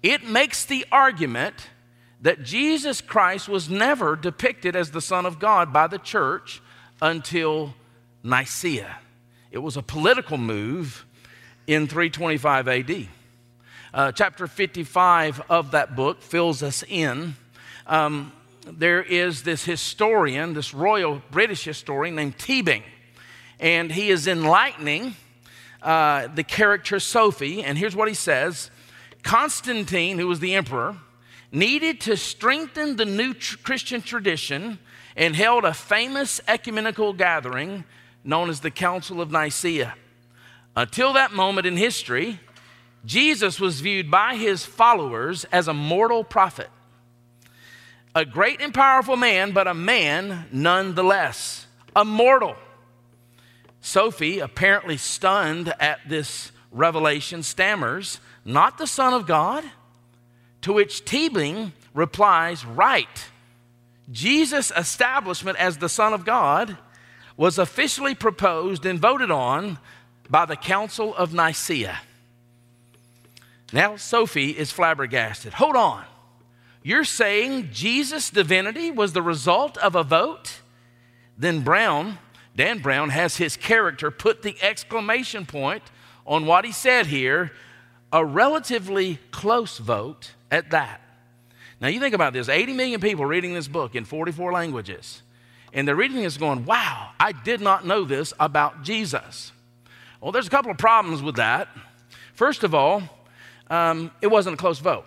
It 0.02 0.24
makes 0.26 0.64
the 0.64 0.86
argument 0.92 1.70
that 2.22 2.44
Jesus 2.44 3.02
Christ 3.02 3.50
was 3.50 3.70
never 3.70 4.16
depicted 4.16 4.76
as 4.76 4.92
the 4.92 5.02
Son 5.02 5.26
of 5.26 5.40
God 5.40 5.74
by 5.74 5.88
the 5.88 6.00
church 6.00 6.62
until 7.02 7.74
Nicaea. 8.24 8.98
It 9.52 9.60
was 9.60 9.76
a 9.78 9.82
political 9.82 10.38
move 10.38 11.06
in 11.68 11.88
325 11.88 12.68
AD. 12.68 13.08
Uh, 13.98 14.12
chapter 14.12 14.46
55 14.46 15.42
of 15.50 15.72
that 15.72 15.96
book 15.96 16.22
fills 16.22 16.62
us 16.62 16.84
in. 16.88 17.36
Um, 17.88 18.32
there 18.68 19.02
is 19.02 19.42
this 19.42 19.66
historian, 19.66 20.54
this 20.54 20.72
royal 20.72 21.24
British 21.32 21.64
historian 21.64 22.14
named 22.14 22.38
Teabing, 22.38 22.84
and 23.60 23.92
he 23.92 24.12
is 24.12 24.28
enlightening 24.28 25.16
uh, 25.82 26.28
the 26.28 26.44
character 26.44 27.00
Sophie. 27.00 27.64
And 27.64 27.76
here's 27.76 27.96
what 27.96 28.08
he 28.08 28.14
says 28.14 28.70
Constantine, 29.24 30.20
who 30.20 30.28
was 30.28 30.42
the 30.42 30.54
emperor, 30.54 30.98
needed 31.52 32.00
to 32.02 32.16
strengthen 32.18 32.98
the 32.98 33.06
new 33.06 33.34
tr- 33.34 33.58
Christian 33.64 34.04
tradition 34.04 34.78
and 35.16 35.36
held 35.36 35.66
a 35.66 35.74
famous 35.74 36.40
ecumenical 36.48 37.14
gathering 37.14 37.84
known 38.24 38.52
as 38.52 38.60
the 38.60 38.70
Council 38.70 39.22
of 39.22 39.32
Nicaea. 39.32 39.96
Until 40.76 41.14
that 41.14 41.34
moment 41.34 41.66
in 41.66 41.78
history, 41.78 42.40
Jesus 43.08 43.58
was 43.58 43.80
viewed 43.80 44.12
by 44.12 44.36
his 44.36 44.66
followers 44.66 45.46
as 45.46 45.70
a 45.70 45.74
mortal 45.74 46.26
prophet, 46.26 46.70
a 48.14 48.26
great 48.26 48.62
and 48.62 48.74
powerful 48.74 49.16
man, 49.16 49.54
but 49.54 49.66
a 49.66 49.74
man 49.74 50.46
nonetheless, 50.52 51.68
a 51.96 52.04
mortal. 52.04 52.58
Sophie, 53.80 54.40
apparently 54.40 54.98
stunned 54.98 55.74
at 55.80 56.02
this 56.10 56.52
revelation, 56.70 57.44
stammers, 57.44 58.20
Not 58.44 58.78
the 58.78 58.88
Son 58.88 59.14
of 59.14 59.26
God? 59.26 59.64
To 60.64 60.74
which 60.74 61.06
Teabing 61.06 61.72
replies, 61.94 62.66
Right. 62.66 63.30
Jesus' 64.12 64.70
establishment 64.76 65.58
as 65.60 65.78
the 65.78 65.88
Son 65.88 66.12
of 66.12 66.26
God 66.26 66.78
was 67.38 67.58
officially 67.58 68.16
proposed 68.16 68.86
and 68.86 69.00
voted 69.00 69.32
on 69.32 69.80
by 70.30 70.44
the 70.44 70.58
Council 70.58 71.16
of 71.16 71.34
Nicaea. 71.34 72.02
Now, 73.74 73.98
Sophie 73.98 74.52
is 74.52 74.72
flabbergasted. 74.72 75.54
Hold 75.54 75.76
on. 75.76 76.06
You're 76.84 77.04
saying 77.04 77.70
Jesus' 77.74 78.30
divinity 78.30 78.92
was 78.92 79.14
the 79.14 79.22
result 79.22 79.78
of 79.78 79.96
a 79.96 80.04
vote? 80.04 80.62
Then 81.38 81.62
Brown, 81.62 82.18
Dan 82.56 82.80
Brown, 82.80 83.10
has 83.10 83.38
his 83.38 83.58
character 83.58 84.10
put 84.10 84.42
the 84.42 84.56
exclamation 84.62 85.46
point 85.46 85.84
on 86.26 86.46
what 86.46 86.66
he 86.66 86.72
said 86.72 87.08
here 87.08 87.52
a 88.12 88.24
relatively 88.24 89.20
close 89.32 89.78
vote 89.78 90.32
at 90.50 90.72
that. 90.72 91.02
Now, 91.80 91.90
you 91.90 92.00
think 92.00 92.16
about 92.16 92.34
this 92.34 92.50
80 92.50 92.74
million 92.74 93.02
people 93.02 93.26
reading 93.26 93.54
this 93.54 93.68
book 93.68 93.96
in 93.96 94.06
44 94.06 94.52
languages, 94.52 95.22
and 95.74 95.88
they're 95.88 95.96
reading 95.96 96.24
this 96.24 96.38
going, 96.38 96.66
wow, 96.66 97.12
I 97.20 97.34
did 97.34 97.62
not 97.62 97.86
know 97.86 98.06
this 98.06 98.34
about 98.40 98.84
Jesus. 98.84 99.52
Well, 100.22 100.32
there's 100.32 100.48
a 100.48 100.52
couple 100.52 100.72
of 100.72 100.78
problems 100.78 101.22
with 101.22 101.36
that. 101.36 101.68
First 102.34 102.64
of 102.64 102.74
all, 102.74 103.04
um, 103.70 104.12
it 104.22 104.28
wasn't 104.28 104.54
a 104.54 104.58
close 104.58 104.80
vote. 104.80 105.06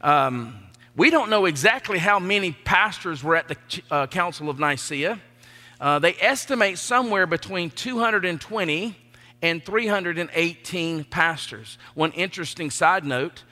Um, 0.00 0.54
we 0.96 1.10
don't 1.10 1.30
know 1.30 1.46
exactly 1.46 1.98
how 1.98 2.18
many 2.18 2.52
pastors 2.52 3.22
were 3.22 3.36
at 3.36 3.48
the 3.48 3.56
uh, 3.90 4.06
Council 4.06 4.48
of 4.50 4.58
Nicaea. 4.58 5.20
Uh, 5.80 5.98
they 5.98 6.14
estimate 6.20 6.78
somewhere 6.78 7.26
between 7.26 7.70
220 7.70 8.96
and 9.42 9.64
318 9.64 11.04
pastors. 11.04 11.78
One 11.94 12.12
interesting 12.12 12.70
side 12.70 13.04
note 13.04 13.44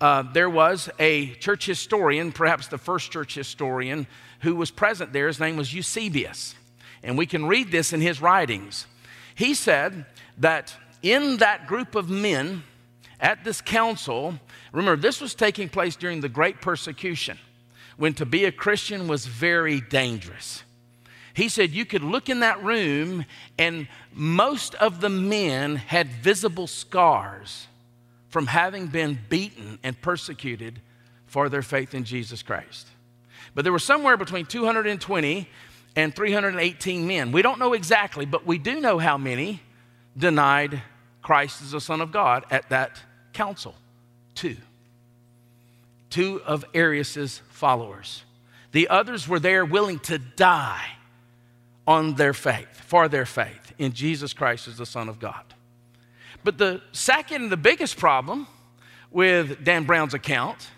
uh, 0.00 0.22
there 0.22 0.48
was 0.48 0.88
a 0.98 1.34
church 1.34 1.66
historian, 1.66 2.32
perhaps 2.32 2.68
the 2.68 2.78
first 2.78 3.10
church 3.12 3.34
historian, 3.34 4.06
who 4.40 4.56
was 4.56 4.70
present 4.70 5.12
there. 5.12 5.26
His 5.26 5.38
name 5.38 5.56
was 5.56 5.74
Eusebius. 5.74 6.54
And 7.02 7.18
we 7.18 7.26
can 7.26 7.46
read 7.46 7.70
this 7.70 7.92
in 7.92 8.00
his 8.00 8.20
writings. 8.20 8.86
He 9.34 9.52
said 9.52 10.06
that 10.38 10.74
in 11.02 11.38
that 11.38 11.66
group 11.66 11.94
of 11.94 12.08
men 12.08 12.62
at 13.20 13.44
this 13.44 13.60
council, 13.60 14.34
remember, 14.72 15.00
this 15.00 15.20
was 15.20 15.34
taking 15.34 15.68
place 15.68 15.96
during 15.96 16.20
the 16.20 16.28
Great 16.28 16.60
Persecution 16.60 17.38
when 17.96 18.14
to 18.14 18.24
be 18.24 18.46
a 18.46 18.52
Christian 18.52 19.08
was 19.08 19.26
very 19.26 19.80
dangerous. 19.80 20.64
He 21.34 21.48
said 21.48 21.70
you 21.70 21.84
could 21.84 22.02
look 22.02 22.28
in 22.28 22.40
that 22.40 22.62
room, 22.62 23.24
and 23.58 23.86
most 24.12 24.74
of 24.76 25.00
the 25.00 25.10
men 25.10 25.76
had 25.76 26.08
visible 26.08 26.66
scars 26.66 27.66
from 28.28 28.46
having 28.46 28.86
been 28.86 29.18
beaten 29.28 29.78
and 29.82 30.00
persecuted 30.00 30.80
for 31.26 31.48
their 31.48 31.62
faith 31.62 31.94
in 31.94 32.04
Jesus 32.04 32.42
Christ. 32.42 32.88
But 33.54 33.64
there 33.64 33.72
were 33.72 33.78
somewhere 33.78 34.16
between 34.16 34.46
220 34.46 35.48
and 35.96 36.14
318 36.14 37.06
men. 37.06 37.32
We 37.32 37.42
don't 37.42 37.58
know 37.58 37.74
exactly, 37.74 38.24
but 38.24 38.46
we 38.46 38.58
do 38.58 38.80
know 38.80 38.98
how 38.98 39.18
many 39.18 39.60
denied 40.16 40.82
Christ 41.22 41.62
as 41.62 41.72
the 41.72 41.80
Son 41.80 42.00
of 42.00 42.12
God 42.12 42.44
at 42.50 42.68
that 42.70 43.02
council. 43.32 43.74
Two. 44.34 44.56
Two 46.10 46.40
of 46.44 46.64
Arius's 46.74 47.40
followers. 47.50 48.24
The 48.72 48.88
others 48.88 49.26
were 49.26 49.40
there 49.40 49.64
willing 49.64 49.98
to 50.00 50.18
die 50.18 50.84
on 51.86 52.14
their 52.14 52.32
faith, 52.32 52.68
for 52.86 53.08
their 53.08 53.26
faith 53.26 53.72
in 53.78 53.92
Jesus 53.92 54.32
Christ 54.32 54.68
as 54.68 54.76
the 54.76 54.86
Son 54.86 55.08
of 55.08 55.18
God. 55.18 55.42
But 56.44 56.58
the 56.58 56.80
second 56.92 57.42
and 57.42 57.52
the 57.52 57.56
biggest 57.56 57.96
problem 57.96 58.46
with 59.10 59.64
Dan 59.64 59.84
Brown's 59.84 60.14
account 60.14 60.68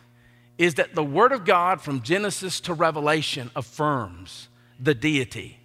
is 0.58 0.74
that 0.74 0.94
the 0.94 1.04
Word 1.04 1.32
of 1.32 1.44
God 1.44 1.80
from 1.80 2.02
Genesis 2.02 2.60
to 2.60 2.74
Revelation 2.74 3.50
affirms 3.54 4.48
the 4.78 4.94
deity 4.94 5.58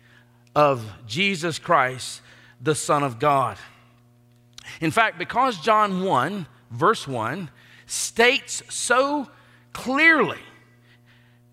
of 0.55 0.83
Jesus 1.05 1.59
Christ, 1.59 2.21
the 2.61 2.75
Son 2.75 3.03
of 3.03 3.19
God. 3.19 3.57
In 4.81 4.91
fact, 4.91 5.17
because 5.17 5.59
John 5.59 6.03
1, 6.03 6.45
verse 6.71 7.07
1, 7.07 7.49
states 7.85 8.63
so 8.69 9.29
clearly 9.73 10.39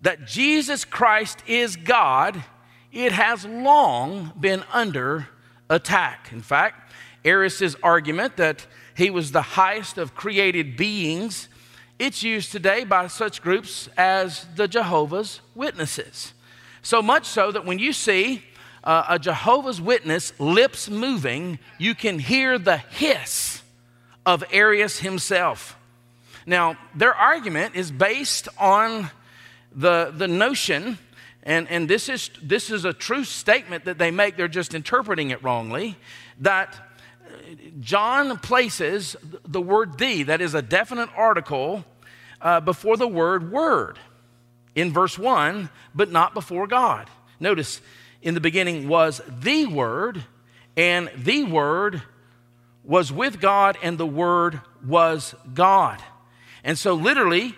that 0.01 0.27
Jesus 0.27 0.85
Christ 0.85 1.43
is 1.47 1.75
God, 1.75 2.43
it 2.91 3.11
has 3.11 3.45
long 3.45 4.31
been 4.39 4.63
under 4.71 5.29
attack. 5.69 6.29
In 6.31 6.41
fact, 6.41 6.93
Arius' 7.23 7.75
argument 7.81 8.37
that 8.37 8.67
he 8.95 9.09
was 9.09 9.31
the 9.31 9.41
highest 9.41 9.97
of 9.97 10.15
created 10.15 10.77
beings, 10.77 11.49
it's 11.97 12.23
used 12.23 12.51
today 12.51 12.83
by 12.83 13.07
such 13.07 13.41
groups 13.41 13.89
as 13.97 14.45
the 14.55 14.67
Jehovah's 14.67 15.41
Witnesses. 15.53 16.33
So 16.81 17.01
much 17.01 17.25
so 17.25 17.51
that 17.51 17.65
when 17.65 17.79
you 17.79 17.93
see 17.93 18.43
uh, 18.83 19.05
a 19.09 19.17
Jehovah's 19.17 19.81
Witness 19.81 20.37
lips 20.39 20.89
moving, 20.89 21.57
you 21.77 21.95
can 21.95 22.19
hear 22.19 22.59
the 22.59 22.77
hiss 22.77 23.63
of 24.25 24.43
Arius 24.51 24.99
himself. 24.99 25.77
Now, 26.45 26.77
their 26.93 27.13
argument 27.13 27.75
is 27.75 27.91
based 27.91 28.47
on 28.57 29.09
the, 29.75 30.13
the 30.15 30.27
notion, 30.27 30.97
and, 31.43 31.67
and 31.69 31.89
this, 31.89 32.09
is, 32.09 32.29
this 32.41 32.69
is 32.69 32.85
a 32.85 32.93
true 32.93 33.23
statement 33.23 33.85
that 33.85 33.97
they 33.97 34.11
make, 34.11 34.37
they're 34.37 34.47
just 34.47 34.73
interpreting 34.73 35.31
it 35.31 35.43
wrongly, 35.43 35.97
that 36.39 36.75
John 37.79 38.37
places 38.37 39.15
the 39.43 39.61
word 39.61 39.97
the, 39.97 40.23
that 40.23 40.41
is 40.41 40.53
a 40.53 40.61
definite 40.61 41.09
article, 41.15 41.83
uh, 42.41 42.59
before 42.59 42.97
the 42.97 43.07
word 43.07 43.51
word 43.51 43.97
in 44.75 44.91
verse 44.91 45.17
1, 45.17 45.69
but 45.95 46.11
not 46.11 46.33
before 46.33 46.67
God. 46.67 47.09
Notice, 47.39 47.81
in 48.21 48.33
the 48.33 48.41
beginning 48.41 48.87
was 48.87 49.21
the 49.27 49.65
Word, 49.65 50.23
and 50.75 51.09
the 51.15 51.43
Word 51.43 52.01
was 52.85 53.11
with 53.11 53.39
God, 53.39 53.77
and 53.81 53.97
the 53.97 54.05
Word 54.05 54.61
was 54.85 55.35
God. 55.53 56.01
And 56.63 56.77
so, 56.77 56.93
literally, 56.93 57.55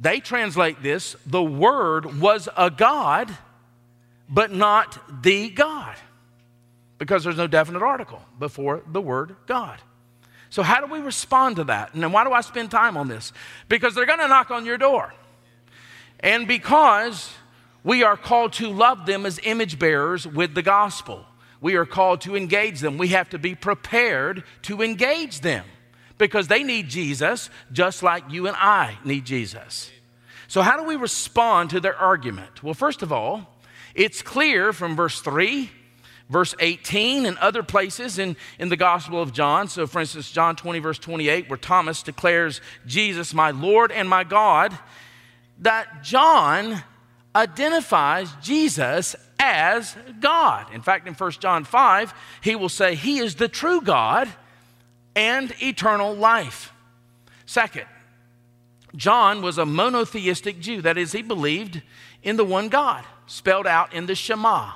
they 0.00 0.20
translate 0.20 0.82
this 0.82 1.16
the 1.26 1.42
Word 1.42 2.20
was 2.20 2.48
a 2.56 2.70
God, 2.70 3.36
but 4.28 4.52
not 4.52 5.22
the 5.22 5.50
God, 5.50 5.96
because 6.98 7.24
there's 7.24 7.36
no 7.36 7.46
definite 7.46 7.82
article 7.82 8.22
before 8.38 8.82
the 8.86 9.00
word 9.00 9.36
God. 9.46 9.80
So, 10.50 10.62
how 10.62 10.84
do 10.84 10.92
we 10.92 11.00
respond 11.00 11.56
to 11.56 11.64
that? 11.64 11.94
And 11.94 12.12
why 12.12 12.24
do 12.24 12.32
I 12.32 12.40
spend 12.40 12.70
time 12.70 12.96
on 12.96 13.08
this? 13.08 13.32
Because 13.68 13.94
they're 13.94 14.06
going 14.06 14.18
to 14.20 14.28
knock 14.28 14.50
on 14.50 14.64
your 14.64 14.78
door. 14.78 15.12
And 16.20 16.48
because 16.48 17.32
we 17.84 18.02
are 18.02 18.16
called 18.16 18.54
to 18.54 18.68
love 18.68 19.06
them 19.06 19.26
as 19.26 19.38
image 19.42 19.78
bearers 19.78 20.26
with 20.26 20.54
the 20.54 20.62
gospel, 20.62 21.24
we 21.60 21.76
are 21.76 21.86
called 21.86 22.20
to 22.22 22.36
engage 22.36 22.80
them. 22.80 22.98
We 22.98 23.08
have 23.08 23.30
to 23.30 23.38
be 23.38 23.54
prepared 23.54 24.44
to 24.62 24.82
engage 24.82 25.40
them 25.40 25.64
because 26.16 26.48
they 26.48 26.62
need 26.62 26.88
Jesus 26.88 27.50
just 27.72 28.02
like 28.02 28.24
you 28.30 28.46
and 28.46 28.56
I 28.56 28.98
need 29.04 29.24
Jesus. 29.24 29.90
So, 30.46 30.62
how 30.62 30.76
do 30.76 30.84
we 30.84 30.96
respond 30.96 31.70
to 31.70 31.80
their 31.80 31.96
argument? 31.96 32.62
Well, 32.62 32.74
first 32.74 33.02
of 33.02 33.12
all, 33.12 33.58
it's 33.94 34.22
clear 34.22 34.72
from 34.72 34.96
verse 34.96 35.20
3 35.20 35.70
verse 36.28 36.54
18 36.58 37.26
and 37.26 37.38
other 37.38 37.62
places 37.62 38.18
in, 38.18 38.36
in 38.58 38.68
the 38.68 38.76
Gospel 38.76 39.20
of 39.20 39.32
John. 39.32 39.68
So, 39.68 39.86
for 39.86 40.00
instance, 40.00 40.30
John 40.30 40.56
20, 40.56 40.78
verse 40.78 40.98
28, 40.98 41.48
where 41.48 41.56
Thomas 41.56 42.02
declares 42.02 42.60
Jesus, 42.86 43.32
my 43.34 43.50
Lord 43.50 43.92
and 43.92 44.08
my 44.08 44.24
God, 44.24 44.76
that 45.60 46.02
John 46.02 46.82
identifies 47.34 48.30
Jesus 48.42 49.16
as 49.38 49.96
God. 50.20 50.72
In 50.72 50.82
fact, 50.82 51.06
in 51.06 51.14
1 51.14 51.30
John 51.32 51.64
5, 51.64 52.14
he 52.42 52.56
will 52.56 52.68
say, 52.68 52.94
He 52.94 53.18
is 53.18 53.36
the 53.36 53.48
true 53.48 53.80
God 53.80 54.28
and 55.14 55.52
eternal 55.62 56.14
life. 56.14 56.72
Second, 57.46 57.86
John 58.96 59.42
was 59.42 59.58
a 59.58 59.66
monotheistic 59.66 60.60
Jew. 60.60 60.82
That 60.82 60.98
is, 60.98 61.12
he 61.12 61.22
believed 61.22 61.82
in 62.22 62.36
the 62.36 62.44
one 62.44 62.68
God, 62.68 63.04
spelled 63.26 63.66
out 63.66 63.92
in 63.92 64.06
the 64.06 64.14
Shema. 64.14 64.72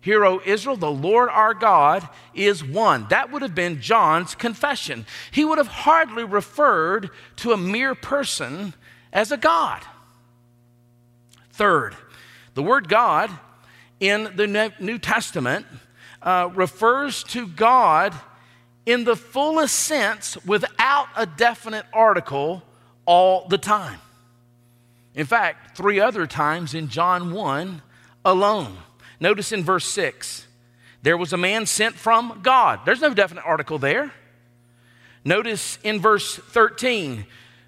Hear, 0.00 0.24
O 0.24 0.40
Israel, 0.44 0.76
the 0.76 0.90
Lord 0.90 1.28
our 1.28 1.52
God 1.52 2.08
is 2.32 2.64
one. 2.64 3.06
That 3.10 3.30
would 3.30 3.42
have 3.42 3.54
been 3.54 3.82
John's 3.82 4.34
confession. 4.34 5.04
He 5.30 5.44
would 5.44 5.58
have 5.58 5.68
hardly 5.68 6.24
referred 6.24 7.10
to 7.36 7.52
a 7.52 7.58
mere 7.58 7.94
person 7.94 8.72
as 9.12 9.30
a 9.30 9.36
God. 9.36 9.82
Third, 11.52 11.94
the 12.54 12.62
word 12.62 12.88
God 12.88 13.30
in 14.00 14.32
the 14.34 14.72
New 14.80 14.98
Testament 14.98 15.66
uh, 16.22 16.50
refers 16.54 17.22
to 17.24 17.46
God 17.46 18.14
in 18.86 19.04
the 19.04 19.16
fullest 19.16 19.78
sense 19.78 20.42
without 20.44 21.06
a 21.16 21.26
definite 21.26 21.86
article 21.92 22.62
all 23.06 23.46
the 23.48 23.58
time. 23.58 24.00
In 25.14 25.26
fact, 25.26 25.76
three 25.76 26.00
other 26.00 26.26
times 26.26 26.74
in 26.74 26.88
John 26.88 27.32
1 27.32 27.82
alone. 28.24 28.76
Notice 29.18 29.52
in 29.52 29.62
verse 29.62 29.84
6, 29.86 30.46
there 31.02 31.16
was 31.16 31.32
a 31.32 31.36
man 31.36 31.66
sent 31.66 31.94
from 31.94 32.40
God. 32.42 32.80
There's 32.84 33.00
no 33.00 33.14
definite 33.14 33.44
article 33.44 33.78
there. 33.78 34.12
Notice 35.24 35.78
in 35.82 36.00
verse 36.00 36.36
13, 36.36 37.26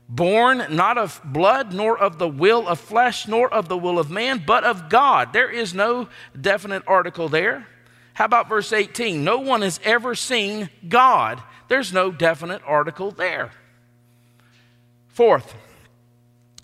born 0.08 0.64
not 0.70 0.98
of 0.98 1.20
blood, 1.24 1.72
nor 1.72 1.98
of 1.98 2.18
the 2.18 2.28
will 2.28 2.68
of 2.68 2.80
flesh, 2.80 3.26
nor 3.26 3.52
of 3.52 3.68
the 3.68 3.78
will 3.78 3.98
of 3.98 4.10
man, 4.10 4.42
but 4.46 4.64
of 4.64 4.88
God. 4.88 5.32
There 5.32 5.50
is 5.50 5.74
no 5.74 6.08
definite 6.38 6.82
article 6.86 7.28
there. 7.28 7.66
How 8.14 8.26
about 8.26 8.48
verse 8.48 8.72
18? 8.72 9.24
No 9.24 9.38
one 9.38 9.62
has 9.62 9.80
ever 9.84 10.14
seen 10.14 10.68
God. 10.86 11.42
There's 11.68 11.92
no 11.92 12.10
definite 12.10 12.62
article 12.66 13.10
there. 13.10 13.50
Fourth, 15.08 15.54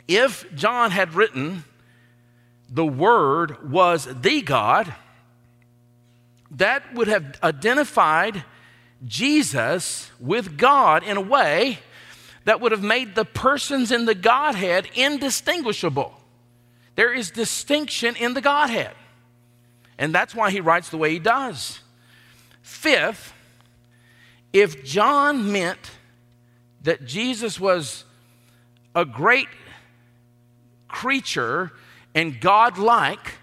if 0.07 0.55
John 0.55 0.91
had 0.91 1.15
written 1.15 1.65
the 2.69 2.87
Word 2.87 3.71
was 3.71 4.07
the 4.21 4.43
God, 4.43 4.95
that 6.51 6.95
would 6.95 7.09
have 7.09 7.39
identified 7.43 8.45
Jesus 9.07 10.11
with 10.19 10.59
God 10.59 11.03
in 11.03 11.17
a 11.17 11.23
way 11.23 11.79
that 12.49 12.63
would 12.63 12.73
have 12.73 12.83
made 12.83 13.15
the 13.15 13.27
persons 13.27 13.93
in 13.93 14.07
the 14.07 14.15
Godhead 14.15 14.89
indistinguishable. 14.95 16.15
There 16.95 17.13
is 17.13 17.31
distinction 17.31 18.17
in 18.17 18.33
the 18.33 18.41
Godhead. 18.41 18.95
And 19.99 20.15
that's 20.15 20.35
why 20.35 20.51
he 20.51 20.63
writes 20.63 20.89
the 20.89 20.97
way 20.97 21.11
he 21.11 21.19
does. 21.19 21.81
Fifth, 22.63 23.35
if 24.51 24.83
John 24.83 25.53
meant 25.53 25.91
that 26.85 27.05
Jesus 27.05 27.61
was 27.61 28.07
a 28.95 29.05
great 29.05 29.49
creature 30.89 31.71
and 32.15 32.41
God 32.41 32.79
like, 32.79 33.35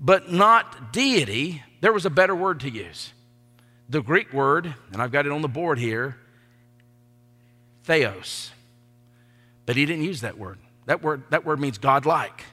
but 0.00 0.32
not 0.32 0.94
deity, 0.94 1.62
there 1.82 1.92
was 1.92 2.06
a 2.06 2.10
better 2.10 2.34
word 2.34 2.60
to 2.60 2.70
use. 2.70 3.12
The 3.90 4.00
Greek 4.00 4.32
word, 4.32 4.74
and 4.94 5.02
I've 5.02 5.12
got 5.12 5.26
it 5.26 5.32
on 5.32 5.42
the 5.42 5.48
board 5.48 5.78
here, 5.78 6.16
theios. 7.86 8.50
But 9.66 9.76
he 9.76 9.86
didn't 9.86 10.04
use 10.04 10.20
that 10.20 10.38
word. 10.38 10.58
That 10.86 11.02
word, 11.02 11.24
that 11.30 11.44
word 11.44 11.60
means 11.60 11.78
God 11.78 12.06
like. 12.06 12.44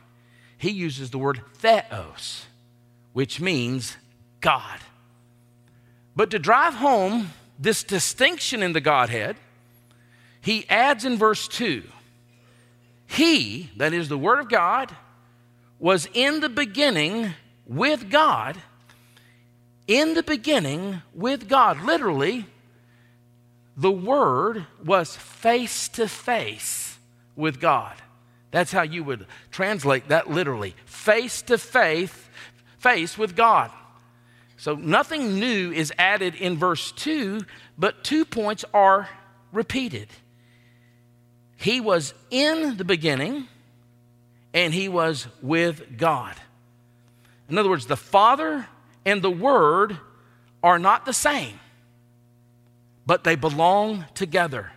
He 0.57 0.71
uses 0.71 1.09
the 1.09 1.17
word 1.17 1.41
theos, 1.55 2.45
which 3.13 3.41
means 3.41 3.97
God. 4.39 4.79
But 6.15 6.31
to 6.31 6.39
drive 6.39 6.75
home 6.75 7.31
this 7.57 7.83
distinction 7.83 8.63
in 8.63 8.73
the 8.73 8.81
Godhead, 8.81 9.37
he 10.41 10.67
adds 10.69 11.05
in 11.05 11.17
verse 11.17 11.47
2 11.47 11.83
He, 13.05 13.69
that 13.77 13.93
is 13.93 14.09
the 14.09 14.17
Word 14.17 14.39
of 14.39 14.49
God, 14.49 14.95
was 15.79 16.07
in 16.13 16.39
the 16.39 16.49
beginning 16.49 17.33
with 17.65 18.09
God. 18.09 18.57
In 19.87 20.13
the 20.13 20.23
beginning 20.23 21.01
with 21.13 21.47
God. 21.47 21.81
Literally, 21.83 22.45
the 23.77 23.91
Word 23.91 24.65
was 24.83 25.15
face 25.15 25.87
to 25.89 26.07
face 26.07 26.97
with 27.35 27.59
God. 27.59 27.95
That's 28.51 28.71
how 28.71 28.81
you 28.81 29.03
would 29.03 29.25
translate 29.49 30.09
that 30.09 30.29
literally. 30.29 30.75
Face 30.85 31.41
to 31.43 31.57
face, 31.57 32.13
face 32.79 33.17
with 33.17 33.35
God. 33.35 33.71
So 34.57 34.75
nothing 34.75 35.39
new 35.39 35.71
is 35.71 35.91
added 35.97 36.35
in 36.35 36.57
verse 36.57 36.91
2, 36.91 37.41
but 37.77 38.03
two 38.03 38.25
points 38.25 38.63
are 38.73 39.09
repeated. 39.51 40.07
He 41.55 41.79
was 41.79 42.13
in 42.29 42.77
the 42.77 42.83
beginning, 42.83 43.47
and 44.53 44.73
he 44.73 44.89
was 44.89 45.27
with 45.41 45.97
God. 45.97 46.35
In 47.49 47.57
other 47.57 47.69
words, 47.69 47.85
the 47.85 47.97
Father 47.97 48.67
and 49.05 49.21
the 49.21 49.31
Word 49.31 49.97
are 50.63 50.79
not 50.79 51.05
the 51.05 51.13
same, 51.13 51.59
but 53.11 53.25
they 53.25 53.35
belong 53.35 54.05
together. 54.13 54.71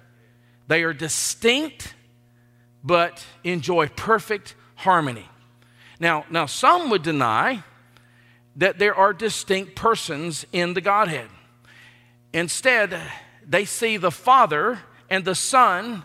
They 0.67 0.83
are 0.83 0.93
distinct, 0.93 1.95
but 2.83 3.25
enjoy 3.45 3.87
perfect 3.87 4.57
harmony. 4.75 5.29
Now, 6.01 6.25
now 6.29 6.47
some 6.47 6.91
would 6.91 7.05
deny 7.05 7.63
that 8.57 8.81
there 8.81 8.97
are 8.97 9.13
distinct 9.13 9.77
persons 9.77 10.47
in 10.51 10.75
the 10.75 10.81
Godhead. 10.81 11.29
Instead, 12.33 13.01
they 13.47 13.65
see 13.65 13.99
the 13.99 14.11
Father 14.11 14.81
and 15.09 15.25
the 15.25 15.37
Son 15.37 16.03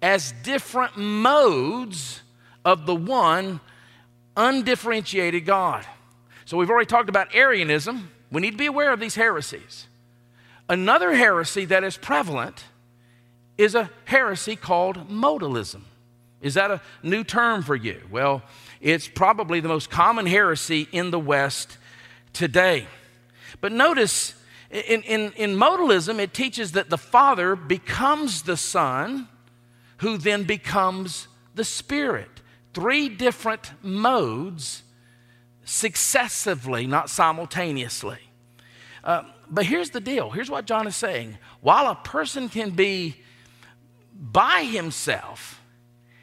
as 0.00 0.32
different 0.42 0.96
modes 0.96 2.22
of 2.64 2.86
the 2.86 2.96
one 2.96 3.60
undifferentiated 4.34 5.44
God. 5.44 5.86
So 6.46 6.56
we've 6.56 6.70
already 6.70 6.86
talked 6.86 7.10
about 7.10 7.34
Arianism. 7.34 8.10
We 8.32 8.40
need 8.40 8.52
to 8.52 8.56
be 8.56 8.64
aware 8.64 8.94
of 8.94 8.98
these 8.98 9.16
heresies. 9.16 9.88
Another 10.68 11.14
heresy 11.14 11.64
that 11.66 11.84
is 11.84 11.96
prevalent 11.96 12.64
is 13.56 13.74
a 13.74 13.90
heresy 14.04 14.56
called 14.56 15.08
modalism. 15.08 15.82
Is 16.40 16.54
that 16.54 16.70
a 16.70 16.80
new 17.02 17.24
term 17.24 17.62
for 17.62 17.74
you? 17.76 18.02
Well, 18.10 18.42
it's 18.80 19.08
probably 19.08 19.60
the 19.60 19.68
most 19.68 19.90
common 19.90 20.26
heresy 20.26 20.88
in 20.92 21.10
the 21.10 21.18
West 21.18 21.78
today. 22.32 22.86
But 23.60 23.72
notice 23.72 24.34
in, 24.70 25.02
in, 25.02 25.32
in 25.36 25.56
modalism, 25.56 26.18
it 26.18 26.34
teaches 26.34 26.72
that 26.72 26.90
the 26.90 26.98
Father 26.98 27.56
becomes 27.56 28.42
the 28.42 28.56
Son, 28.56 29.28
who 29.98 30.18
then 30.18 30.44
becomes 30.44 31.28
the 31.54 31.64
Spirit. 31.64 32.28
Three 32.74 33.08
different 33.08 33.72
modes 33.82 34.82
successively, 35.64 36.86
not 36.86 37.08
simultaneously. 37.08 38.18
Uh, 39.02 39.22
but 39.50 39.66
here's 39.66 39.90
the 39.90 40.00
deal 40.00 40.30
here's 40.30 40.50
what 40.50 40.66
John 40.66 40.86
is 40.86 40.96
saying. 40.96 41.38
While 41.60 41.90
a 41.90 41.94
person 41.94 42.48
can 42.48 42.70
be 42.70 43.16
by 44.18 44.64
himself, 44.64 45.60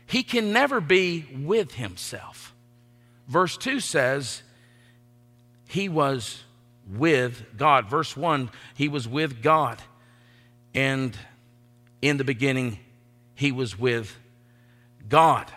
he 0.05 0.23
can 0.23 0.53
never 0.53 0.81
be 0.81 1.25
with 1.33 1.73
himself. 1.73 2.53
Verse 3.27 3.57
2 3.57 3.79
says, 3.79 4.43
he 5.67 5.89
was 5.89 6.43
with 6.87 7.57
God. 7.57 7.89
Verse 7.89 8.15
1, 8.15 8.51
he 8.75 8.87
was 8.87 9.07
with 9.07 9.41
God. 9.41 9.81
And 10.75 11.17
in 12.01 12.17
the 12.17 12.23
beginning, 12.23 12.79
he 13.33 13.51
was 13.51 13.77
with 13.77 14.15
God. 15.07 15.51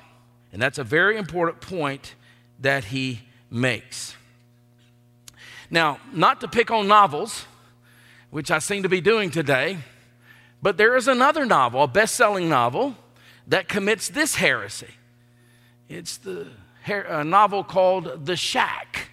And 0.53 0.63
that's 0.63 0.79
a 0.79 0.85
very 0.85 1.19
important 1.19 1.61
point 1.61 2.15
that 2.61 2.85
he 2.85 3.21
makes. 3.51 4.17
Now, 5.71 5.99
not 6.13 6.41
to 6.41 6.49
pick 6.49 6.71
on 6.71 6.87
novels, 6.87 7.45
which 8.31 8.51
I 8.51 8.59
seem 8.59 8.83
to 8.83 8.89
be 8.89 9.01
doing 9.01 9.31
today, 9.31 9.79
but 10.63 10.77
there 10.77 10.97
is 10.97 11.09
another 11.09 11.47
novel, 11.47 11.83
a 11.83 11.89
best 11.89 12.15
selling 12.15 12.49
novel, 12.49 12.97
that 13.47 13.69
commits 13.69 14.09
this 14.09 14.37
heresy. 14.37 14.95
It's 15.89 16.17
the 16.19 16.49
her- 16.83 17.25
novel 17.25 17.63
called 17.65 18.27
The 18.27 18.37
Shack. 18.37 19.11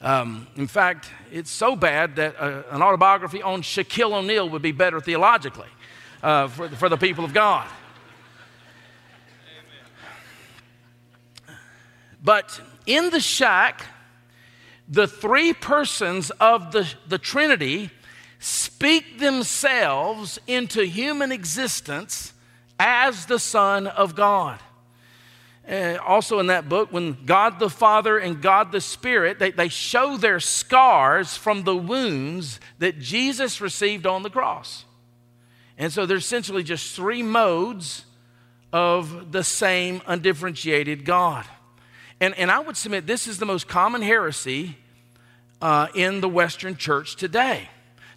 Um, 0.00 0.46
in 0.56 0.66
fact, 0.66 1.10
it's 1.32 1.50
so 1.50 1.74
bad 1.74 2.16
that 2.16 2.40
uh, 2.40 2.62
an 2.70 2.82
autobiography 2.82 3.42
on 3.42 3.62
Shaquille 3.62 4.12
O'Neal 4.12 4.48
would 4.48 4.62
be 4.62 4.72
better 4.72 5.00
theologically 5.00 5.68
uh, 6.22 6.48
for, 6.48 6.68
for 6.68 6.88
the 6.88 6.96
people 6.96 7.24
of 7.24 7.32
God. 7.32 7.68
But 12.22 12.60
in 12.86 13.10
the 13.10 13.20
shack, 13.20 13.86
the 14.88 15.06
three 15.06 15.52
persons 15.52 16.30
of 16.40 16.72
the, 16.72 16.92
the 17.06 17.18
Trinity 17.18 17.90
speak 18.38 19.18
themselves 19.18 20.38
into 20.46 20.84
human 20.84 21.32
existence 21.32 22.32
as 22.78 23.26
the 23.26 23.38
Son 23.38 23.86
of 23.86 24.14
God. 24.14 24.60
Uh, 25.68 25.98
also 26.06 26.38
in 26.38 26.46
that 26.46 26.68
book, 26.68 26.90
when 26.92 27.24
God 27.26 27.58
the 27.58 27.68
Father 27.68 28.16
and 28.16 28.40
God 28.40 28.72
the 28.72 28.80
Spirit, 28.80 29.38
they, 29.38 29.50
they 29.50 29.68
show 29.68 30.16
their 30.16 30.40
scars 30.40 31.36
from 31.36 31.64
the 31.64 31.76
wounds 31.76 32.58
that 32.78 32.98
Jesus 32.98 33.60
received 33.60 34.06
on 34.06 34.22
the 34.22 34.30
cross. 34.30 34.86
And 35.76 35.92
so 35.92 36.06
there's 36.06 36.24
essentially 36.24 36.62
just 36.62 36.96
three 36.96 37.22
modes 37.22 38.06
of 38.72 39.30
the 39.30 39.44
same 39.44 40.00
undifferentiated 40.06 41.04
God. 41.04 41.44
And, 42.20 42.34
and 42.38 42.50
I 42.50 42.60
would 42.60 42.76
submit 42.76 43.06
this 43.06 43.26
is 43.26 43.38
the 43.38 43.46
most 43.46 43.68
common 43.68 44.02
heresy 44.02 44.76
uh, 45.60 45.88
in 45.94 46.20
the 46.20 46.28
Western 46.28 46.76
church 46.76 47.16
today. 47.16 47.68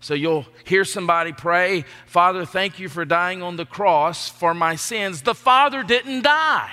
So 0.01 0.15
you'll 0.15 0.47
hear 0.65 0.83
somebody 0.83 1.31
pray, 1.31 1.85
Father, 2.07 2.43
thank 2.43 2.79
you 2.79 2.89
for 2.89 3.05
dying 3.05 3.43
on 3.43 3.55
the 3.55 3.65
cross 3.65 4.27
for 4.27 4.55
my 4.55 4.75
sins. 4.75 5.21
The 5.21 5.35
Father 5.35 5.83
didn't 5.83 6.23
die. 6.23 6.71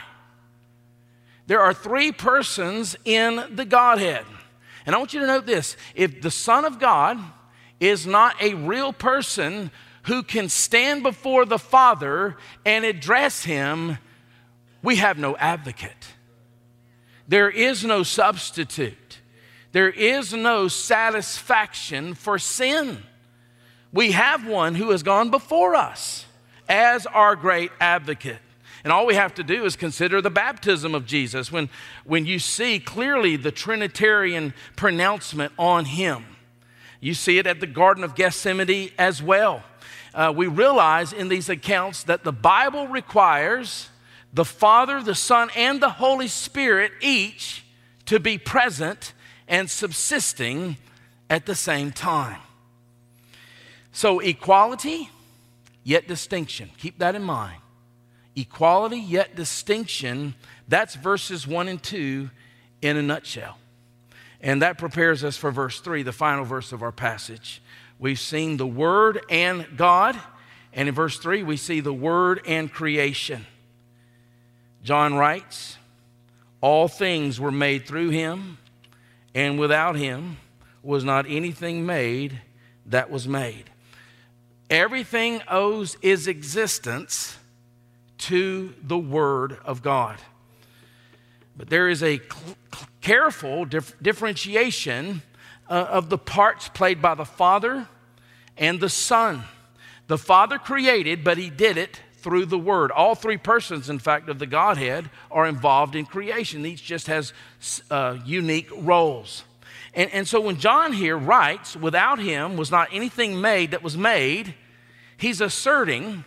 There 1.47 1.61
are 1.61 1.75
three 1.75 2.11
persons 2.11 2.97
in 3.05 3.43
the 3.55 3.67
Godhead. 3.67 4.25
And 4.87 4.95
I 4.95 4.99
want 4.99 5.13
you 5.13 5.21
to 5.21 5.27
note 5.27 5.45
this 5.45 5.77
if 5.95 6.23
the 6.23 6.31
Son 6.31 6.65
of 6.65 6.79
God 6.79 7.19
is 7.81 8.07
not 8.07 8.35
a 8.43 8.55
real 8.55 8.95
person 8.95 9.71
who 10.05 10.23
can 10.23 10.49
stand 10.49 11.03
before 11.03 11.45
the 11.45 11.59
Father 11.59 12.39
and 12.65 12.87
address 12.87 13.45
him, 13.45 13.99
we 14.83 14.97
have 14.97 15.19
no 15.19 15.37
advocate. 15.37 16.15
There 17.29 17.51
is 17.51 17.85
no 17.85 18.03
substitute. 18.03 19.21
There 19.73 19.91
is 19.91 20.33
no 20.33 20.69
satisfaction 20.69 22.15
for 22.15 22.39
sin. 22.39 23.03
We 23.93 24.13
have 24.13 24.47
one 24.47 24.75
who 24.75 24.91
has 24.91 25.03
gone 25.03 25.31
before 25.31 25.75
us 25.75 26.27
as 26.69 27.07
our 27.07 27.37
great 27.37 27.71
advocate. 27.81 28.39
And 28.85 28.93
all 28.93 29.07
we 29.07 29.15
have 29.15 29.35
to 29.35 29.43
do 29.43 29.65
is 29.65 29.77
consider 29.77 30.21
the 30.21 30.31
baptism 30.31 30.95
of 30.95 31.07
Jesus 31.07 31.51
when, 31.51 31.69
when 32.05 32.27
you 32.27 32.39
see 32.39 32.79
clearly 32.79 33.37
the 33.37 33.51
Trinitarian 33.51 34.55
pronouncement 34.77 35.53
on 35.59 35.85
him. 35.87 36.25
You 37.01 37.15
see 37.15 37.39
it 37.39 37.47
at 37.47 37.61
the 37.61 37.67
Garden 37.67 38.05
of 38.05 38.15
Gethsemane 38.15 38.91
as 38.99 39.23
well. 39.23 39.63
Uh, 40.15 40.33
we 40.35 40.47
realize 40.47 41.13
in 41.13 41.29
these 41.29 41.49
accounts 41.49 42.03
that 42.05 42.25
the 42.25 42.33
Bible 42.33 42.89
requires 42.89 43.89
the 44.33 44.45
Father, 44.45 45.03
the 45.03 45.15
Son, 45.15 45.49
and 45.57 45.81
the 45.81 45.91
Holy 45.91 46.29
Spirit 46.29 46.93
each 47.01 47.65
to 48.07 48.21
be 48.21 48.37
present 48.37 49.13
and 49.47 49.71
subsisting 49.71 50.77
at 51.31 51.47
the 51.47 51.55
same 51.55 51.93
time. 51.93 52.41
So, 53.99 54.21
equality, 54.21 55.11
yet 55.83 56.07
distinction. 56.07 56.71
Keep 56.79 57.01
that 57.01 57.17
in 57.17 57.25
mind 57.25 57.61
equality 58.37 59.01
yet 59.01 59.35
distinction. 59.35 60.37
That's 60.69 60.95
verses 60.95 61.49
1 61.49 61.67
and 61.67 61.83
2 61.83 62.31
in 62.81 62.97
a 62.97 63.03
nutshell. 63.03 63.59
And 64.41 64.63
that 64.63 64.79
prepares 64.79 65.25
us 65.25 65.37
for 65.37 65.51
verse 65.51 65.81
3, 65.81 66.05
the 66.05 66.13
final 66.13 66.45
verse 66.45 66.71
of 66.71 66.81
our 66.81 66.93
passage. 66.93 67.61
We've 67.99 68.21
seen 68.21 68.57
the 68.57 68.69
Word 68.69 69.21
and 69.29 69.67
God, 69.77 70.17
and 70.73 70.89
in 70.89 70.95
verse 70.95 71.19
3, 71.19 71.43
we 71.43 71.57
see 71.57 71.81
the 71.81 71.93
Word 71.93 72.41
and 72.47 72.73
creation. 72.73 73.47
John 74.85 75.15
writes, 75.15 75.77
All 76.61 76.87
things 76.87 77.41
were 77.41 77.51
made 77.51 77.89
through 77.89 78.11
him, 78.11 78.59
and 79.35 79.59
without 79.59 79.97
him 79.97 80.37
was 80.85 81.03
not 81.03 81.27
anything 81.29 81.85
made 81.85 82.41
that 82.87 83.11
was 83.11 83.27
made. 83.27 83.71
Everything 84.71 85.43
owes 85.49 85.97
its 86.03 86.27
existence 86.27 87.39
to 88.19 88.75
the 88.83 88.99
Word 88.99 89.59
of 89.65 89.83
God. 89.83 90.19
But 91.57 91.71
there 91.71 91.89
is 91.89 92.03
a 92.03 92.19
cl- 92.19 92.57
careful 93.01 93.65
dif- 93.65 93.99
differentiation 94.01 95.23
uh, 95.69 95.87
of 95.91 96.11
the 96.11 96.19
parts 96.19 96.69
played 96.69 97.01
by 97.01 97.15
the 97.15 97.25
Father 97.25 97.89
and 98.57 98.81
the 98.81 98.89
Son. 98.89 99.45
The 100.07 100.19
Father 100.19 100.59
created, 100.59 101.25
but 101.25 101.39
He 101.39 101.51
did 101.51 101.77
it 101.77 102.01
through 102.19 102.47
the 102.47 102.59
Word. 102.59 102.91
All 102.91 103.15
three 103.15 103.37
persons, 103.39 103.89
in 103.89 103.99
fact, 103.99 104.29
of 104.29 104.39
the 104.39 104.47
Godhead 104.47 105.11
are 105.31 105.47
involved 105.47 105.97
in 105.97 106.05
creation. 106.05 106.67
Each 106.67 106.83
just 106.83 107.07
has 107.07 107.33
uh, 107.91 108.19
unique 108.25 108.69
roles. 108.75 109.45
And, 109.99 110.13
and 110.13 110.29
so 110.29 110.41
when 110.41 110.59
John 110.59 110.93
here 110.93 111.19
writes, 111.19 111.75
without 111.75 112.21
Him 112.21 112.57
was 112.57 112.71
not 112.71 112.89
anything 112.93 113.41
made 113.41 113.73
that 113.73 113.83
was 113.83 113.97
made, 113.97 114.55
he's 115.17 115.41
asserting 115.41 116.23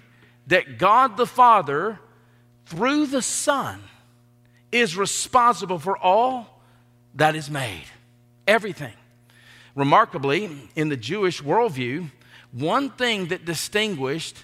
that 0.48 0.78
God 0.78 1.16
the 1.16 1.26
Father, 1.26 1.98
through 2.66 3.06
the 3.06 3.22
Son, 3.22 3.82
is 4.74 4.98
responsible 4.98 5.80
for 5.80 5.98
all 5.98 6.62
that 7.16 7.34
is 7.34 7.50
made. 7.50 7.86
Everything. 8.46 8.94
Remarkably, 9.74 10.70
in 10.76 10.90
the 10.90 10.98
Jewish 10.98 11.42
worldview, 11.42 12.12
one 12.52 12.90
thing 12.90 13.28
that 13.28 13.46
distinguished 13.46 14.44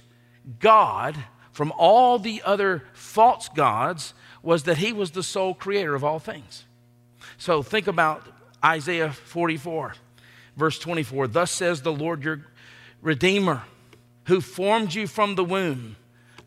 God 0.61 1.17
from 1.51 1.73
all 1.77 2.17
the 2.17 2.41
other 2.45 2.85
false 2.93 3.49
gods 3.49 4.13
was 4.41 4.63
that 4.63 4.77
he 4.77 4.93
was 4.93 5.11
the 5.11 5.23
sole 5.23 5.53
creator 5.53 5.95
of 5.95 6.05
all 6.05 6.19
things. 6.19 6.63
So 7.37 7.61
think 7.61 7.87
about 7.87 8.25
Isaiah 8.63 9.11
44, 9.11 9.95
verse 10.55 10.79
24. 10.79 11.27
Thus 11.27 11.51
says 11.51 11.81
the 11.81 11.93
Lord 11.93 12.23
your 12.23 12.45
Redeemer, 13.01 13.63
who 14.25 14.41
formed 14.41 14.93
you 14.93 15.07
from 15.07 15.35
the 15.35 15.43
womb. 15.43 15.95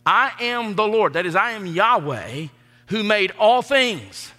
I 0.04 0.32
am 0.40 0.74
the 0.74 0.86
Lord, 0.86 1.12
that 1.12 1.26
is, 1.26 1.36
I 1.36 1.52
am 1.52 1.66
Yahweh, 1.66 2.46
who 2.88 3.02
made 3.02 3.32
all 3.38 3.62
things, 3.62 4.32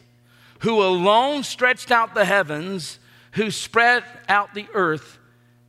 who 0.60 0.82
alone 0.82 1.44
stretched 1.44 1.92
out 1.92 2.14
the 2.14 2.26
heavens, 2.26 3.00
who 3.34 3.50
spread 3.50 4.04
out 4.28 4.54
the 4.54 4.68
earth 4.74 5.18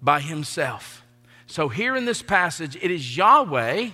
by 0.01 0.21
himself. 0.21 1.05
So, 1.47 1.69
here 1.69 1.95
in 1.97 2.07
this 2.07 2.23
passage, 2.23 2.77
it 2.81 2.91
is 2.91 3.17
Yahweh 3.17 3.91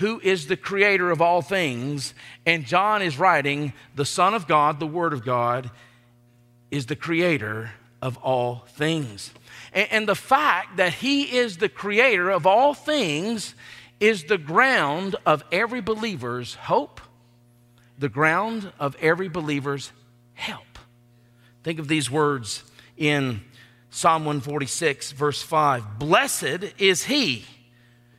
who 0.00 0.18
is 0.20 0.46
the 0.46 0.56
creator 0.56 1.10
of 1.10 1.20
all 1.20 1.42
things, 1.42 2.14
and 2.46 2.64
John 2.64 3.02
is 3.02 3.18
writing, 3.18 3.74
the 3.94 4.06
Son 4.06 4.32
of 4.32 4.48
God, 4.48 4.80
the 4.80 4.86
Word 4.86 5.12
of 5.12 5.26
God, 5.26 5.70
is 6.70 6.86
the 6.86 6.96
creator 6.96 7.70
of 8.02 8.16
all 8.18 8.64
things. 8.68 9.32
And, 9.72 9.88
and 9.90 10.08
the 10.08 10.14
fact 10.14 10.76
that 10.76 10.94
he 10.94 11.36
is 11.36 11.58
the 11.58 11.68
creator 11.68 12.30
of 12.30 12.46
all 12.46 12.74
things 12.74 13.54
is 13.98 14.24
the 14.24 14.38
ground 14.38 15.16
of 15.26 15.44
every 15.52 15.80
believer's 15.80 16.54
hope, 16.54 17.00
the 17.98 18.08
ground 18.08 18.72
of 18.78 18.96
every 19.00 19.28
believer's 19.28 19.92
help. 20.34 20.78
Think 21.62 21.78
of 21.78 21.88
these 21.88 22.10
words 22.10 22.64
in 22.96 23.42
Psalm 23.90 24.24
146, 24.24 25.12
verse 25.12 25.42
5 25.42 25.98
Blessed 25.98 26.72
is 26.78 27.04
he 27.04 27.44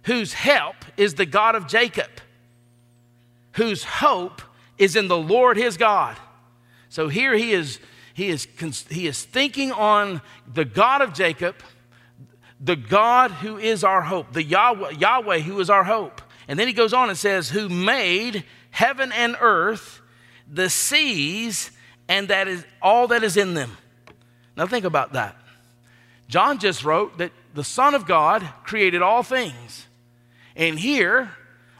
whose 0.04 0.34
help 0.34 0.76
is 0.98 1.16
the 1.16 1.26
God 1.26 1.56
of 1.56 1.68
Jacob, 1.68 2.10
whose 3.54 3.84
hope 3.84 4.42
is 4.78 4.96
in 4.96 5.08
the 5.08 5.18
Lord 5.18 5.58
his 5.58 5.78
God. 5.78 6.18
So 6.90 7.08
here 7.08 7.36
he 7.36 7.54
is, 7.54 7.80
he 8.14 8.28
is, 8.28 8.48
he 8.90 9.08
is 9.08 9.24
thinking 9.24 9.72
on 9.72 10.22
the 10.52 10.66
God 10.66 11.02
of 11.02 11.14
Jacob, 11.14 11.56
the 12.60 12.76
God 12.76 13.32
who 13.32 13.58
is 13.58 13.84
our 13.84 14.02
hope, 14.02 14.34
the 14.34 14.44
Yahweh, 14.44 14.92
Yahweh 14.92 15.40
who 15.40 15.60
is 15.60 15.70
our 15.70 15.84
hope. 15.84 16.22
And 16.48 16.60
then 16.60 16.68
he 16.68 16.74
goes 16.74 16.94
on 16.94 17.10
and 17.10 17.18
says, 17.18 17.50
Who 17.50 17.70
made 17.70 18.44
heaven 18.72 19.12
and 19.12 19.36
earth, 19.40 20.02
the 20.52 20.70
seas, 20.70 21.72
and 22.08 22.28
that 22.28 22.48
is 22.48 22.66
all 22.82 23.08
that 23.08 23.24
is 23.24 23.38
in 23.38 23.54
them. 23.54 23.78
Now 24.58 24.68
think 24.68 24.86
about 24.86 25.14
that. 25.14 25.36
John 26.28 26.60
just 26.60 26.84
wrote 26.84 27.18
that 27.18 27.32
the 27.54 27.64
Son 27.64 27.94
of 27.96 28.06
God 28.06 28.48
created 28.64 29.02
all 29.02 29.24
things. 29.24 29.88
And 30.56 30.78
here, 30.78 31.32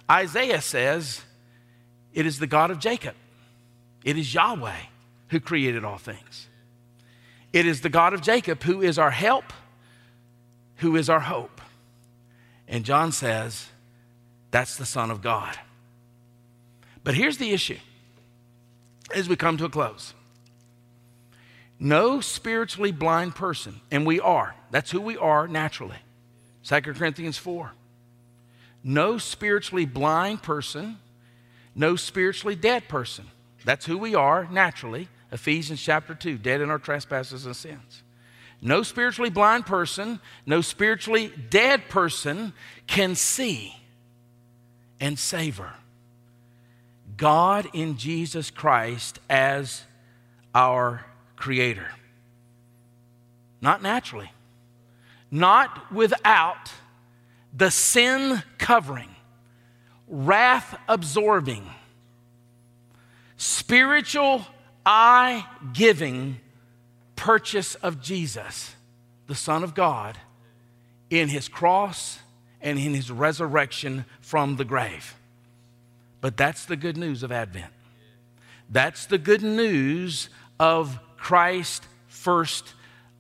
Isaiah 0.10 0.62
says, 0.62 1.22
it 2.14 2.26
is 2.26 2.40
the 2.40 2.48
God 2.48 2.72
of 2.72 2.80
Jacob. 2.80 3.16
It 4.04 4.18
is 4.18 4.34
Yahweh 4.34 4.74
who 5.32 5.40
created 5.40 5.84
all 5.84 5.98
things. 5.98 6.48
It 7.52 7.66
is 7.66 7.82
the 7.82 7.90
God 7.90 8.14
of 8.14 8.22
Jacob 8.22 8.64
who 8.64 8.82
is 8.82 9.00
our 9.00 9.12
help, 9.12 9.52
who 10.78 10.96
is 10.96 11.10
our 11.10 11.20
hope. 11.20 11.60
And 12.68 12.86
John 12.86 13.12
says, 13.12 13.68
that's 14.52 14.78
the 14.78 14.86
Son 14.86 15.12
of 15.12 15.22
God. 15.22 15.58
But 17.04 17.16
here's 17.16 17.38
the 17.38 17.52
issue 17.52 17.80
as 19.14 19.28
we 19.28 19.36
come 19.36 19.58
to 19.58 19.66
a 19.66 19.70
close. 19.70 20.14
No 21.80 22.22
spiritually 22.22 22.92
blind 22.92 23.36
person, 23.36 23.82
and 23.90 24.06
we 24.06 24.20
are, 24.20 24.56
that's 24.70 24.92
who 24.92 25.02
we 25.02 25.18
are 25.18 25.48
naturally. 25.48 25.98
2 26.64 26.82
Corinthians 26.82 27.38
4 27.38 27.72
no 28.84 29.18
spiritually 29.18 29.86
blind 29.86 30.42
person, 30.42 30.98
no 31.76 31.96
spiritually 31.96 32.56
dead 32.56 32.88
person. 32.88 33.26
That's 33.64 33.86
who 33.86 33.98
we 33.98 34.16
are 34.16 34.48
naturally. 34.52 35.08
Ephesians 35.32 35.82
chapter 35.82 36.14
2, 36.14 36.38
dead 36.38 36.62
in 36.62 36.70
our 36.70 36.80
trespasses 36.80 37.46
and 37.46 37.56
sins. 37.56 38.04
No 38.62 38.84
spiritually 38.84 39.30
blind 39.30 39.66
person, 39.66 40.20
no 40.46 40.62
spiritually 40.62 41.32
dead 41.50 41.90
person 41.90 42.54
can 42.86 43.16
see 43.16 43.76
and 45.00 45.18
savor 45.18 45.74
God 47.18 47.68
in 47.74 47.98
Jesus 47.98 48.50
Christ 48.52 49.20
as 49.30 49.84
our 50.54 51.06
Creator. 51.36 51.88
Not 53.62 53.82
naturally, 53.82 54.32
not 55.30 55.92
without 55.92 56.72
the 57.54 57.70
sin 57.72 58.42
covering, 58.58 59.10
wrath 60.08 60.78
absorbing, 60.88 61.68
spiritual 63.38 64.46
eye 64.86 65.46
giving 65.74 66.38
purchase 67.16 67.76
of 67.76 68.02
Jesus, 68.02 68.76
the 69.28 69.36
Son 69.36 69.64
of 69.64 69.76
God, 69.76 70.18
in 71.10 71.30
his 71.30 71.48
cross 71.48 72.20
and 72.62 72.80
in 72.80 72.94
his 72.94 73.12
resurrection 73.12 74.06
from 74.22 74.56
the 74.56 74.66
grave. 74.66 75.16
But 76.22 76.38
that's 76.38 76.66
the 76.66 76.76
good 76.76 76.98
news 76.98 77.24
of 77.24 77.32
Advent. 77.32 77.74
That's 78.70 79.06
the 79.06 79.18
good 79.18 79.44
news 79.44 80.30
of 80.60 81.00
Christ 81.18 81.84
first 82.08 82.74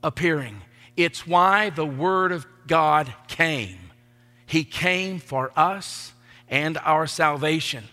appearing. 0.04 0.62
It's 0.96 1.26
why 1.28 1.70
the 1.70 1.86
Word 1.86 2.32
of 2.32 2.46
God 2.68 3.14
came. 3.28 3.78
He 4.46 4.64
came 4.64 5.20
for 5.20 5.52
us 5.56 6.14
and 6.48 6.78
our 6.80 7.08
salvation 7.08 7.86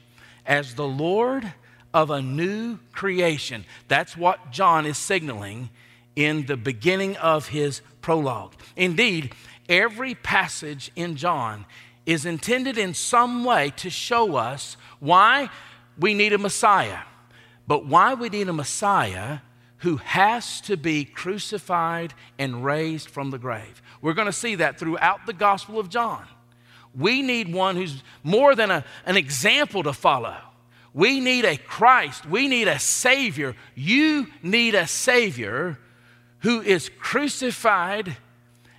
as 0.44 0.74
the 0.74 0.86
Lord 0.86 1.52
of 1.92 2.10
a 2.10 2.22
new 2.22 2.78
creation. 2.92 3.64
That's 3.88 4.16
what 4.16 4.50
John 4.50 4.86
is 4.86 4.98
signaling 4.98 5.70
in 6.16 6.46
the 6.46 6.56
beginning 6.56 7.16
of 7.16 7.48
his 7.48 7.80
prologue. 8.00 8.54
Indeed, 8.76 9.34
every 9.68 10.14
passage 10.14 10.90
in 10.96 11.16
John 11.16 11.64
is 12.06 12.24
intended 12.24 12.78
in 12.78 12.94
some 12.94 13.44
way 13.44 13.70
to 13.76 13.90
show 13.90 14.36
us 14.36 14.76
why 14.98 15.50
we 15.98 16.14
need 16.14 16.32
a 16.32 16.38
Messiah, 16.38 17.00
but 17.66 17.84
why 17.86 18.14
we 18.14 18.28
need 18.28 18.48
a 18.48 18.52
Messiah 18.52 19.38
who 19.78 19.96
has 19.98 20.60
to 20.62 20.76
be 20.76 21.04
crucified 21.04 22.14
and 22.38 22.64
raised 22.64 23.08
from 23.08 23.30
the 23.30 23.38
grave. 23.38 23.82
We're 24.00 24.14
going 24.14 24.26
to 24.26 24.32
see 24.32 24.56
that 24.56 24.78
throughout 24.78 25.26
the 25.26 25.32
Gospel 25.32 25.78
of 25.78 25.88
John. 25.88 26.24
We 26.96 27.22
need 27.22 27.52
one 27.52 27.76
who's 27.76 28.02
more 28.24 28.54
than 28.54 28.70
a, 28.70 28.84
an 29.06 29.16
example 29.16 29.82
to 29.84 29.92
follow. 29.92 30.36
We 30.94 31.20
need 31.20 31.44
a 31.44 31.56
Christ. 31.56 32.26
We 32.26 32.48
need 32.48 32.68
a 32.68 32.78
Savior. 32.78 33.54
You 33.74 34.28
need 34.42 34.74
a 34.74 34.86
Savior 34.86 35.78
who 36.40 36.60
is 36.60 36.90
crucified 36.98 38.16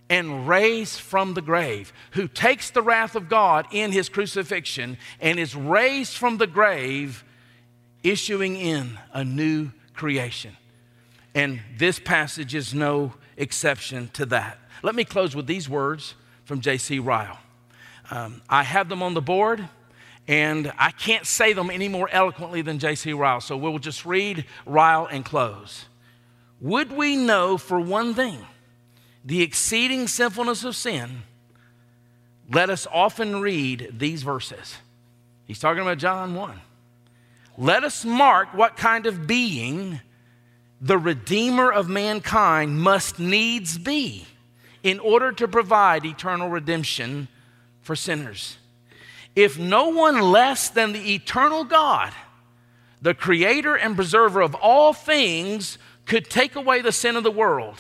and 0.10 0.48
raised 0.48 1.00
from 1.00 1.36
the 1.36 1.42
grave, 1.42 1.94
who 2.12 2.28
takes 2.28 2.72
the 2.72 2.82
wrath 2.82 3.16
of 3.16 3.30
God 3.30 3.68
in 3.72 3.92
his 3.92 4.10
crucifixion 4.10 4.98
and 5.20 5.40
is 5.40 5.56
raised 5.56 6.18
from 6.18 6.38
the 6.38 6.48
grave, 6.48 7.24
issuing 8.02 8.56
in 8.56 8.98
a 9.14 9.24
new 9.24 9.72
creation. 9.94 10.58
And 11.36 11.62
this 11.78 12.00
passage 12.00 12.56
is 12.56 12.74
no 12.74 13.14
exception 13.38 14.10
to 14.14 14.26
that. 14.28 14.58
Let 14.82 14.96
me 14.96 15.04
close 15.04 15.36
with 15.36 15.46
these 15.46 15.70
words 15.70 16.16
from 16.46 16.62
J.C. 16.62 17.00
Ryle. 17.00 17.38
Um, 18.10 18.42
I 18.50 18.64
have 18.64 18.90
them 18.90 19.04
on 19.04 19.14
the 19.14 19.22
board, 19.22 19.68
and 20.30 20.72
I 20.78 20.92
can't 20.92 21.26
say 21.26 21.54
them 21.54 21.72
any 21.72 21.88
more 21.88 22.08
eloquently 22.12 22.62
than 22.62 22.78
J.C. 22.78 23.14
Ryle, 23.14 23.42
so 23.42 23.58
we'll 23.58 23.80
just 23.80 24.06
read 24.06 24.46
Ryle 24.64 25.08
and 25.08 25.26
close. 25.26 25.86
Would 26.62 26.92
we 26.92 27.16
know 27.16 27.58
for 27.58 27.80
one 27.80 28.14
thing 28.14 28.38
the 29.26 29.42
exceeding 29.42 30.08
sinfulness 30.08 30.64
of 30.64 30.76
sin? 30.76 31.24
Let 32.48 32.70
us 32.70 32.86
often 32.94 33.42
read 33.42 33.96
these 33.98 34.22
verses. 34.22 34.76
He's 35.46 35.58
talking 35.58 35.82
about 35.82 35.98
John 35.98 36.36
1. 36.36 36.62
Let 37.58 37.84
us 37.84 38.06
mark 38.06 38.54
what 38.54 38.78
kind 38.78 39.08
of 39.08 39.26
being 39.26 40.00
the 40.80 41.00
Redeemer 41.00 41.72
of 41.72 41.90
mankind 41.90 42.80
must 42.80 43.18
needs 43.18 43.80
be 43.80 44.28
in 44.84 45.00
order 45.00 45.32
to 45.32 45.48
provide 45.48 46.06
eternal 46.06 46.50
redemption 46.50 47.30
for 47.82 47.96
sinners. 47.96 48.59
If 49.40 49.58
no 49.58 49.88
one 49.88 50.20
less 50.20 50.68
than 50.68 50.92
the 50.92 51.14
eternal 51.14 51.64
God, 51.64 52.12
the 53.02 53.14
creator 53.14 53.74
and 53.74 53.96
preserver 53.96 54.42
of 54.42 54.54
all 54.54 54.92
things, 54.92 55.78
could 56.06 56.30
take 56.30 56.58
away 56.58 56.82
the 56.82 56.92
sin 56.92 57.16
of 57.16 57.24
the 57.24 57.32
world, 57.32 57.80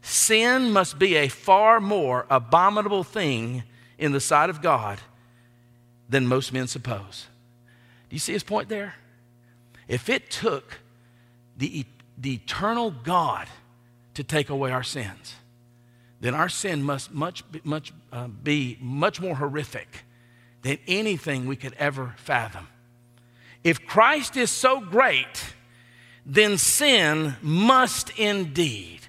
sin 0.00 0.72
must 0.72 0.98
be 0.98 1.14
a 1.14 1.28
far 1.28 1.78
more 1.78 2.26
abominable 2.28 3.04
thing 3.04 3.62
in 3.96 4.10
the 4.10 4.18
sight 4.18 4.50
of 4.50 4.60
God 4.60 4.98
than 6.08 6.26
most 6.26 6.52
men 6.52 6.66
suppose. 6.66 7.28
Do 8.10 8.16
you 8.16 8.18
see 8.18 8.32
his 8.32 8.42
point 8.42 8.68
there? 8.68 8.96
If 9.86 10.08
it 10.08 10.32
took 10.32 10.80
the, 11.56 11.86
the 12.18 12.34
eternal 12.34 12.90
God 12.90 13.46
to 14.14 14.24
take 14.24 14.50
away 14.50 14.72
our 14.72 14.82
sins, 14.82 15.36
then 16.20 16.34
our 16.34 16.48
sin 16.48 16.82
must 16.82 17.14
much, 17.14 17.44
much, 17.62 17.92
uh, 18.12 18.26
be 18.26 18.78
much 18.80 19.20
more 19.20 19.36
horrific 19.36 20.06
than 20.62 20.78
anything 20.86 21.46
we 21.46 21.56
could 21.56 21.74
ever 21.74 22.14
fathom. 22.16 22.68
If 23.64 23.86
Christ 23.86 24.36
is 24.36 24.50
so 24.50 24.80
great, 24.80 25.54
then 26.24 26.58
sin 26.58 27.36
must 27.42 28.10
indeed 28.18 29.00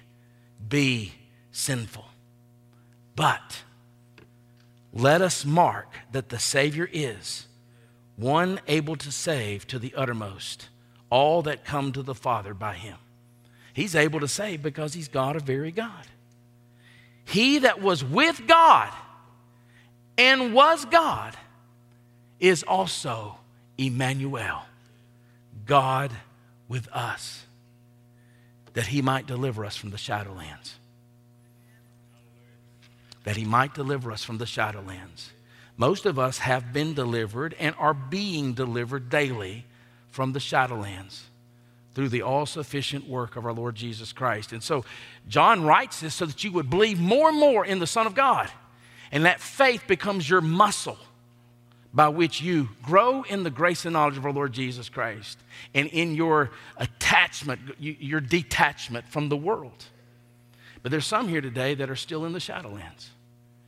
be 0.68 1.12
sinful. 1.52 2.06
But 3.16 3.62
let 4.92 5.22
us 5.22 5.44
mark 5.44 5.88
that 6.12 6.28
the 6.28 6.38
Savior 6.38 6.88
is 6.92 7.46
one 8.16 8.60
able 8.68 8.96
to 8.96 9.10
save 9.10 9.66
to 9.68 9.78
the 9.78 9.94
uttermost 9.94 10.68
all 11.10 11.42
that 11.42 11.64
come 11.64 11.92
to 11.92 12.02
the 12.02 12.14
Father 12.14 12.54
by 12.54 12.74
him. 12.74 12.96
He's 13.72 13.94
able 13.96 14.20
to 14.20 14.28
save 14.28 14.62
because 14.62 14.94
he's 14.94 15.08
God, 15.08 15.36
a 15.36 15.40
very 15.40 15.72
God. 15.72 16.06
He 17.24 17.58
that 17.58 17.80
was 17.80 18.04
with 18.04 18.46
God 18.46 18.92
and 20.16 20.54
was 20.54 20.84
God 20.84 21.36
is 22.44 22.62
also 22.62 23.38
Emmanuel, 23.78 24.62
God 25.64 26.10
with 26.68 26.88
us, 26.92 27.44
that 28.74 28.88
he 28.88 29.00
might 29.00 29.26
deliver 29.26 29.64
us 29.64 29.76
from 29.76 29.90
the 29.90 29.96
shadowlands. 29.96 30.74
That 33.24 33.36
he 33.36 33.46
might 33.46 33.72
deliver 33.72 34.12
us 34.12 34.22
from 34.22 34.36
the 34.36 34.44
shadowlands. 34.44 35.30
Most 35.78 36.04
of 36.04 36.18
us 36.18 36.36
have 36.38 36.70
been 36.70 36.92
delivered 36.92 37.54
and 37.58 37.74
are 37.78 37.94
being 37.94 38.52
delivered 38.52 39.08
daily 39.08 39.64
from 40.10 40.34
the 40.34 40.38
shadowlands 40.38 41.22
through 41.94 42.10
the 42.10 42.22
all 42.22 42.44
sufficient 42.44 43.08
work 43.08 43.36
of 43.36 43.46
our 43.46 43.54
Lord 43.54 43.74
Jesus 43.74 44.12
Christ. 44.12 44.52
And 44.52 44.62
so 44.62 44.84
John 45.28 45.64
writes 45.64 46.00
this 46.00 46.14
so 46.14 46.26
that 46.26 46.44
you 46.44 46.52
would 46.52 46.68
believe 46.68 47.00
more 47.00 47.30
and 47.30 47.38
more 47.38 47.64
in 47.64 47.78
the 47.78 47.86
Son 47.86 48.06
of 48.06 48.14
God. 48.14 48.50
And 49.10 49.24
that 49.24 49.40
faith 49.40 49.86
becomes 49.86 50.28
your 50.28 50.42
muscle 50.42 50.98
by 51.94 52.08
which 52.08 52.42
you 52.42 52.68
grow 52.82 53.22
in 53.22 53.44
the 53.44 53.50
grace 53.50 53.84
and 53.84 53.92
knowledge 53.92 54.16
of 54.16 54.26
our 54.26 54.32
Lord 54.32 54.52
Jesus 54.52 54.88
Christ 54.88 55.38
and 55.74 55.88
in 55.88 56.14
your 56.16 56.50
attachment, 56.76 57.60
your 57.78 58.20
detachment 58.20 59.06
from 59.08 59.28
the 59.28 59.36
world. 59.36 59.84
But 60.82 60.90
there's 60.90 61.06
some 61.06 61.28
here 61.28 61.40
today 61.40 61.74
that 61.76 61.88
are 61.88 61.96
still 61.96 62.24
in 62.24 62.32
the 62.32 62.40
shadowlands 62.40 63.06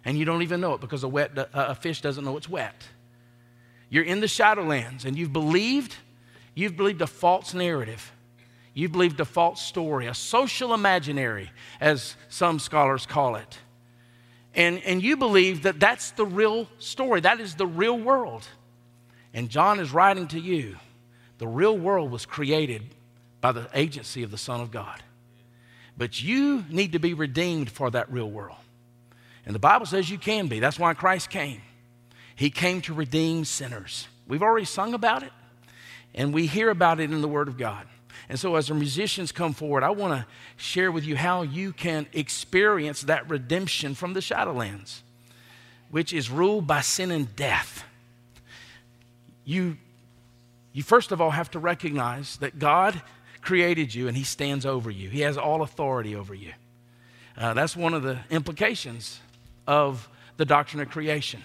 and 0.04 0.18
you 0.18 0.24
don't 0.24 0.42
even 0.42 0.60
know 0.60 0.74
it 0.74 0.80
because 0.80 1.04
a, 1.04 1.08
wet, 1.08 1.38
uh, 1.38 1.46
a 1.52 1.74
fish 1.74 2.00
doesn't 2.00 2.24
know 2.24 2.36
it's 2.36 2.48
wet. 2.48 2.86
You're 3.88 4.04
in 4.04 4.20
the 4.20 4.26
shadowlands 4.26 5.04
and 5.04 5.16
you've 5.16 5.32
believed, 5.32 5.94
you've 6.54 6.76
believed 6.76 7.02
a 7.02 7.06
false 7.06 7.54
narrative. 7.54 8.12
You've 8.74 8.92
believed 8.92 9.18
a 9.20 9.24
false 9.24 9.62
story, 9.62 10.06
a 10.06 10.14
social 10.14 10.74
imaginary, 10.74 11.50
as 11.80 12.14
some 12.28 12.58
scholars 12.58 13.06
call 13.06 13.36
it. 13.36 13.58
And, 14.56 14.82
and 14.84 15.02
you 15.02 15.18
believe 15.18 15.62
that 15.64 15.78
that's 15.78 16.12
the 16.12 16.24
real 16.24 16.66
story, 16.78 17.20
that 17.20 17.40
is 17.40 17.54
the 17.54 17.66
real 17.66 17.98
world. 17.98 18.48
And 19.34 19.50
John 19.50 19.78
is 19.78 19.92
writing 19.92 20.28
to 20.28 20.40
you 20.40 20.76
the 21.38 21.46
real 21.46 21.76
world 21.76 22.10
was 22.10 22.24
created 22.24 22.82
by 23.42 23.52
the 23.52 23.68
agency 23.74 24.22
of 24.22 24.30
the 24.30 24.38
Son 24.38 24.62
of 24.62 24.70
God. 24.70 25.02
But 25.98 26.22
you 26.22 26.64
need 26.70 26.92
to 26.92 26.98
be 26.98 27.12
redeemed 27.12 27.70
for 27.70 27.90
that 27.90 28.10
real 28.10 28.30
world. 28.30 28.56
And 29.44 29.54
the 29.54 29.60
Bible 29.60 29.84
says 29.84 30.10
you 30.10 30.18
can 30.18 30.48
be. 30.48 30.60
That's 30.60 30.78
why 30.78 30.94
Christ 30.94 31.28
came. 31.28 31.60
He 32.34 32.50
came 32.50 32.80
to 32.82 32.94
redeem 32.94 33.44
sinners. 33.44 34.08
We've 34.26 34.42
already 34.42 34.66
sung 34.66 34.94
about 34.94 35.22
it, 35.22 35.32
and 36.14 36.34
we 36.34 36.46
hear 36.46 36.70
about 36.70 37.00
it 37.00 37.12
in 37.12 37.20
the 37.20 37.28
Word 37.28 37.48
of 37.48 37.56
God. 37.56 37.86
And 38.28 38.38
so, 38.38 38.56
as 38.56 38.68
the 38.68 38.74
musicians 38.74 39.32
come 39.32 39.52
forward, 39.52 39.82
I 39.82 39.90
want 39.90 40.12
to 40.14 40.26
share 40.56 40.90
with 40.90 41.04
you 41.04 41.16
how 41.16 41.42
you 41.42 41.72
can 41.72 42.06
experience 42.12 43.02
that 43.02 43.28
redemption 43.28 43.94
from 43.94 44.14
the 44.14 44.20
Shadowlands, 44.20 45.00
which 45.90 46.12
is 46.12 46.30
ruled 46.30 46.66
by 46.66 46.80
sin 46.80 47.10
and 47.10 47.34
death. 47.36 47.84
You, 49.44 49.76
you 50.72 50.82
first 50.82 51.12
of 51.12 51.20
all 51.20 51.30
have 51.30 51.50
to 51.52 51.58
recognize 51.58 52.36
that 52.38 52.58
God 52.58 53.00
created 53.40 53.94
you 53.94 54.08
and 54.08 54.16
He 54.16 54.24
stands 54.24 54.66
over 54.66 54.90
you, 54.90 55.08
He 55.08 55.20
has 55.20 55.38
all 55.38 55.62
authority 55.62 56.16
over 56.16 56.34
you. 56.34 56.52
Uh, 57.36 57.54
that's 57.54 57.76
one 57.76 57.94
of 57.94 58.02
the 58.02 58.18
implications 58.30 59.20
of 59.66 60.08
the 60.36 60.44
doctrine 60.44 60.80
of 60.80 60.90
creation. 60.90 61.42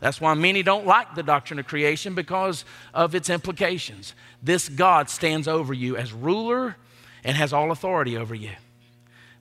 That's 0.00 0.20
why 0.20 0.34
many 0.34 0.62
don't 0.62 0.86
like 0.86 1.14
the 1.14 1.22
doctrine 1.22 1.58
of 1.58 1.66
creation 1.66 2.14
because 2.14 2.64
of 2.94 3.14
its 3.14 3.28
implications. 3.28 4.14
This 4.42 4.68
God 4.68 5.10
stands 5.10 5.48
over 5.48 5.74
you 5.74 5.96
as 5.96 6.12
ruler 6.12 6.76
and 7.24 7.36
has 7.36 7.52
all 7.52 7.70
authority 7.70 8.16
over 8.16 8.34
you. 8.34 8.52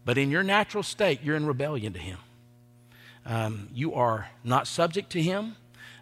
But 0.04 0.18
in 0.18 0.32
your 0.32 0.44
natural 0.44 0.84
state, 0.84 1.22
you're 1.22 1.36
in 1.36 1.46
rebellion 1.46 1.94
to 1.94 2.00
Him. 2.00 2.18
Um, 3.26 3.70
you 3.74 3.94
are 3.94 4.30
not 4.44 4.68
subject 4.68 5.12
to 5.12 5.22
Him. 5.22 5.58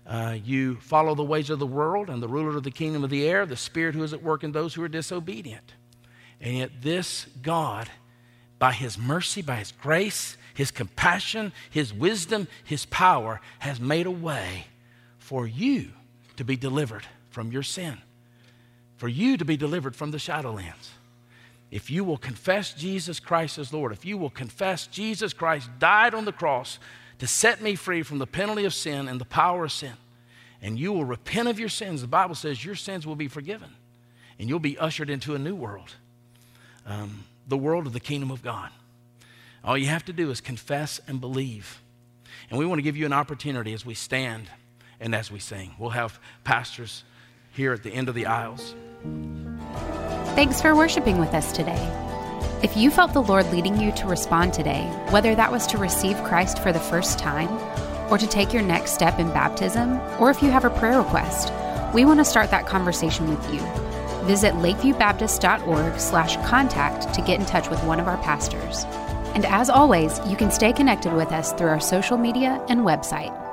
Uh, 0.06 0.38
you 0.44 0.76
follow 0.76 1.16
the 1.16 1.24
ways 1.24 1.50
of 1.50 1.58
the 1.58 1.66
world 1.66 2.10
and 2.10 2.22
the 2.22 2.28
ruler 2.28 2.56
of 2.56 2.64
the 2.64 2.72
kingdom 2.72 3.04
of 3.04 3.10
the 3.10 3.28
air, 3.28 3.46
the 3.46 3.58
spirit 3.58 3.96
who 3.96 4.04
is 4.04 4.14
at 4.14 4.22
work 4.22 4.44
in 4.44 4.52
those 4.52 4.76
who 4.76 4.84
are 4.84 4.88
disobedient. 4.88 5.74
And 6.40 6.58
yet, 6.58 6.72
this 6.82 7.26
God, 7.42 7.90
by 8.60 8.72
His 8.72 8.98
mercy, 8.98 9.42
by 9.42 9.56
His 9.56 9.72
grace, 9.72 10.38
his 10.56 10.72
compassion, 10.72 11.52
His 11.70 11.94
wisdom, 11.94 12.48
His 12.64 12.86
power 12.86 13.42
has 13.60 13.80
made 13.80 14.08
a 14.08 14.12
way 14.12 14.68
for 15.20 15.46
you 15.46 15.90
to 16.38 16.46
be 16.46 16.56
delivered 16.56 17.06
from 17.30 17.52
your 17.52 17.62
sin, 17.62 17.98
for 18.96 19.10
you 19.10 19.36
to 19.36 19.44
be 19.44 19.58
delivered 19.58 19.96
from 19.98 20.12
the 20.12 20.18
shadowlands. 20.18 20.92
If 21.72 21.92
you 21.92 22.06
will 22.06 22.18
confess 22.18 22.74
Jesus 22.74 23.20
Christ 23.20 23.58
as 23.58 23.74
Lord, 23.74 23.92
if 23.92 24.06
you 24.06 24.18
will 24.18 24.30
confess 24.30 24.88
Jesus 24.88 25.34
Christ 25.34 25.70
died 25.78 26.14
on 26.14 26.24
the 26.24 26.32
cross 26.32 26.80
to 27.20 27.28
set 27.28 27.62
me 27.62 27.76
free 27.76 28.02
from 28.02 28.20
the 28.20 28.28
penalty 28.28 28.64
of 28.64 28.74
sin 28.74 29.10
and 29.10 29.20
the 29.20 29.26
power 29.26 29.66
of 29.66 29.74
sin, 29.74 29.94
and 30.62 30.80
you 30.80 30.94
will 30.94 31.04
repent 31.04 31.50
of 31.50 31.60
your 31.60 31.68
sins, 31.68 32.00
the 32.00 32.08
Bible 32.08 32.36
says 32.36 32.64
your 32.64 32.76
sins 32.76 33.06
will 33.06 33.18
be 33.18 33.28
forgiven, 33.28 33.72
and 34.40 34.48
you'll 34.48 34.60
be 34.60 34.78
ushered 34.78 35.10
into 35.10 35.36
a 35.36 35.40
new 35.40 35.56
world, 35.56 35.96
um, 36.86 37.26
the 37.46 37.58
world 37.58 37.88
of 37.88 37.92
the 37.92 38.00
kingdom 38.00 38.32
of 38.32 38.42
God. 38.42 38.72
All 39.66 39.76
you 39.76 39.88
have 39.88 40.06
to 40.06 40.14
do 40.14 40.30
is 40.30 40.42
confess 40.42 41.02
and 41.08 41.20
believe. 41.20 41.82
And 42.52 42.60
we 42.60 42.68
want 42.68 42.78
to 42.78 42.84
give 42.84 42.96
you 42.96 43.08
an 43.08 43.14
opportunity 43.14 43.74
as 43.74 43.84
we 43.84 43.96
stand 43.96 44.48
and 45.00 45.16
as 45.16 45.32
we 45.32 45.40
sing. 45.40 45.74
We'll 45.80 45.90
have 45.90 46.20
pastors 46.44 47.04
here 47.52 47.74
at 47.74 47.82
the 47.82 47.92
end 47.92 48.08
of 48.08 48.14
the 48.14 48.28
aisles. 48.28 48.76
Thanks 50.36 50.62
for 50.62 50.76
worshiping 50.76 51.18
with 51.18 51.34
us 51.34 51.52
today. 51.52 51.82
If 52.62 52.78
you 52.78 52.92
felt 52.92 53.14
the 53.14 53.24
Lord 53.24 53.52
leading 53.52 53.80
you 53.80 53.92
to 53.94 54.06
respond 54.06 54.54
today, 54.54 54.84
whether 55.10 55.34
that 55.34 55.52
was 55.52 55.66
to 55.68 55.80
receive 55.80 56.16
Christ 56.24 56.60
for 56.60 56.72
the 56.72 56.80
first 56.80 57.18
time, 57.18 57.50
or 58.12 58.20
to 58.20 58.28
take 58.28 58.54
your 58.54 58.62
next 58.62 58.92
step 58.92 59.18
in 59.18 59.30
baptism, 59.30 60.00
or 60.20 60.30
if 60.30 60.44
you 60.44 60.52
have 60.52 60.66
a 60.66 60.70
prayer 60.70 61.00
request, 61.00 61.52
we 61.92 62.06
want 62.06 62.20
to 62.20 62.26
start 62.26 62.52
that 62.52 62.68
conversation 62.68 63.28
with 63.30 63.54
you. 63.54 63.62
Visit 64.28 64.54
lakeviewbaptist.org 64.56 66.00
slash 66.00 66.38
contact 66.48 67.14
to 67.16 67.22
get 67.22 67.40
in 67.40 67.46
touch 67.48 67.70
with 67.70 67.84
one 67.84 68.00
of 68.00 68.08
our 68.08 68.18
pastors. 68.18 68.86
And 69.36 69.46
as 69.46 69.70
always, 69.70 70.20
you 70.26 70.36
can 70.36 70.50
stay 70.50 70.74
connected 70.74 71.14
with 71.14 71.32
us 71.32 71.54
through 71.54 71.68
our 71.68 71.80
social 71.80 72.18
media 72.18 72.60
and 72.70 72.80
website. 72.80 73.45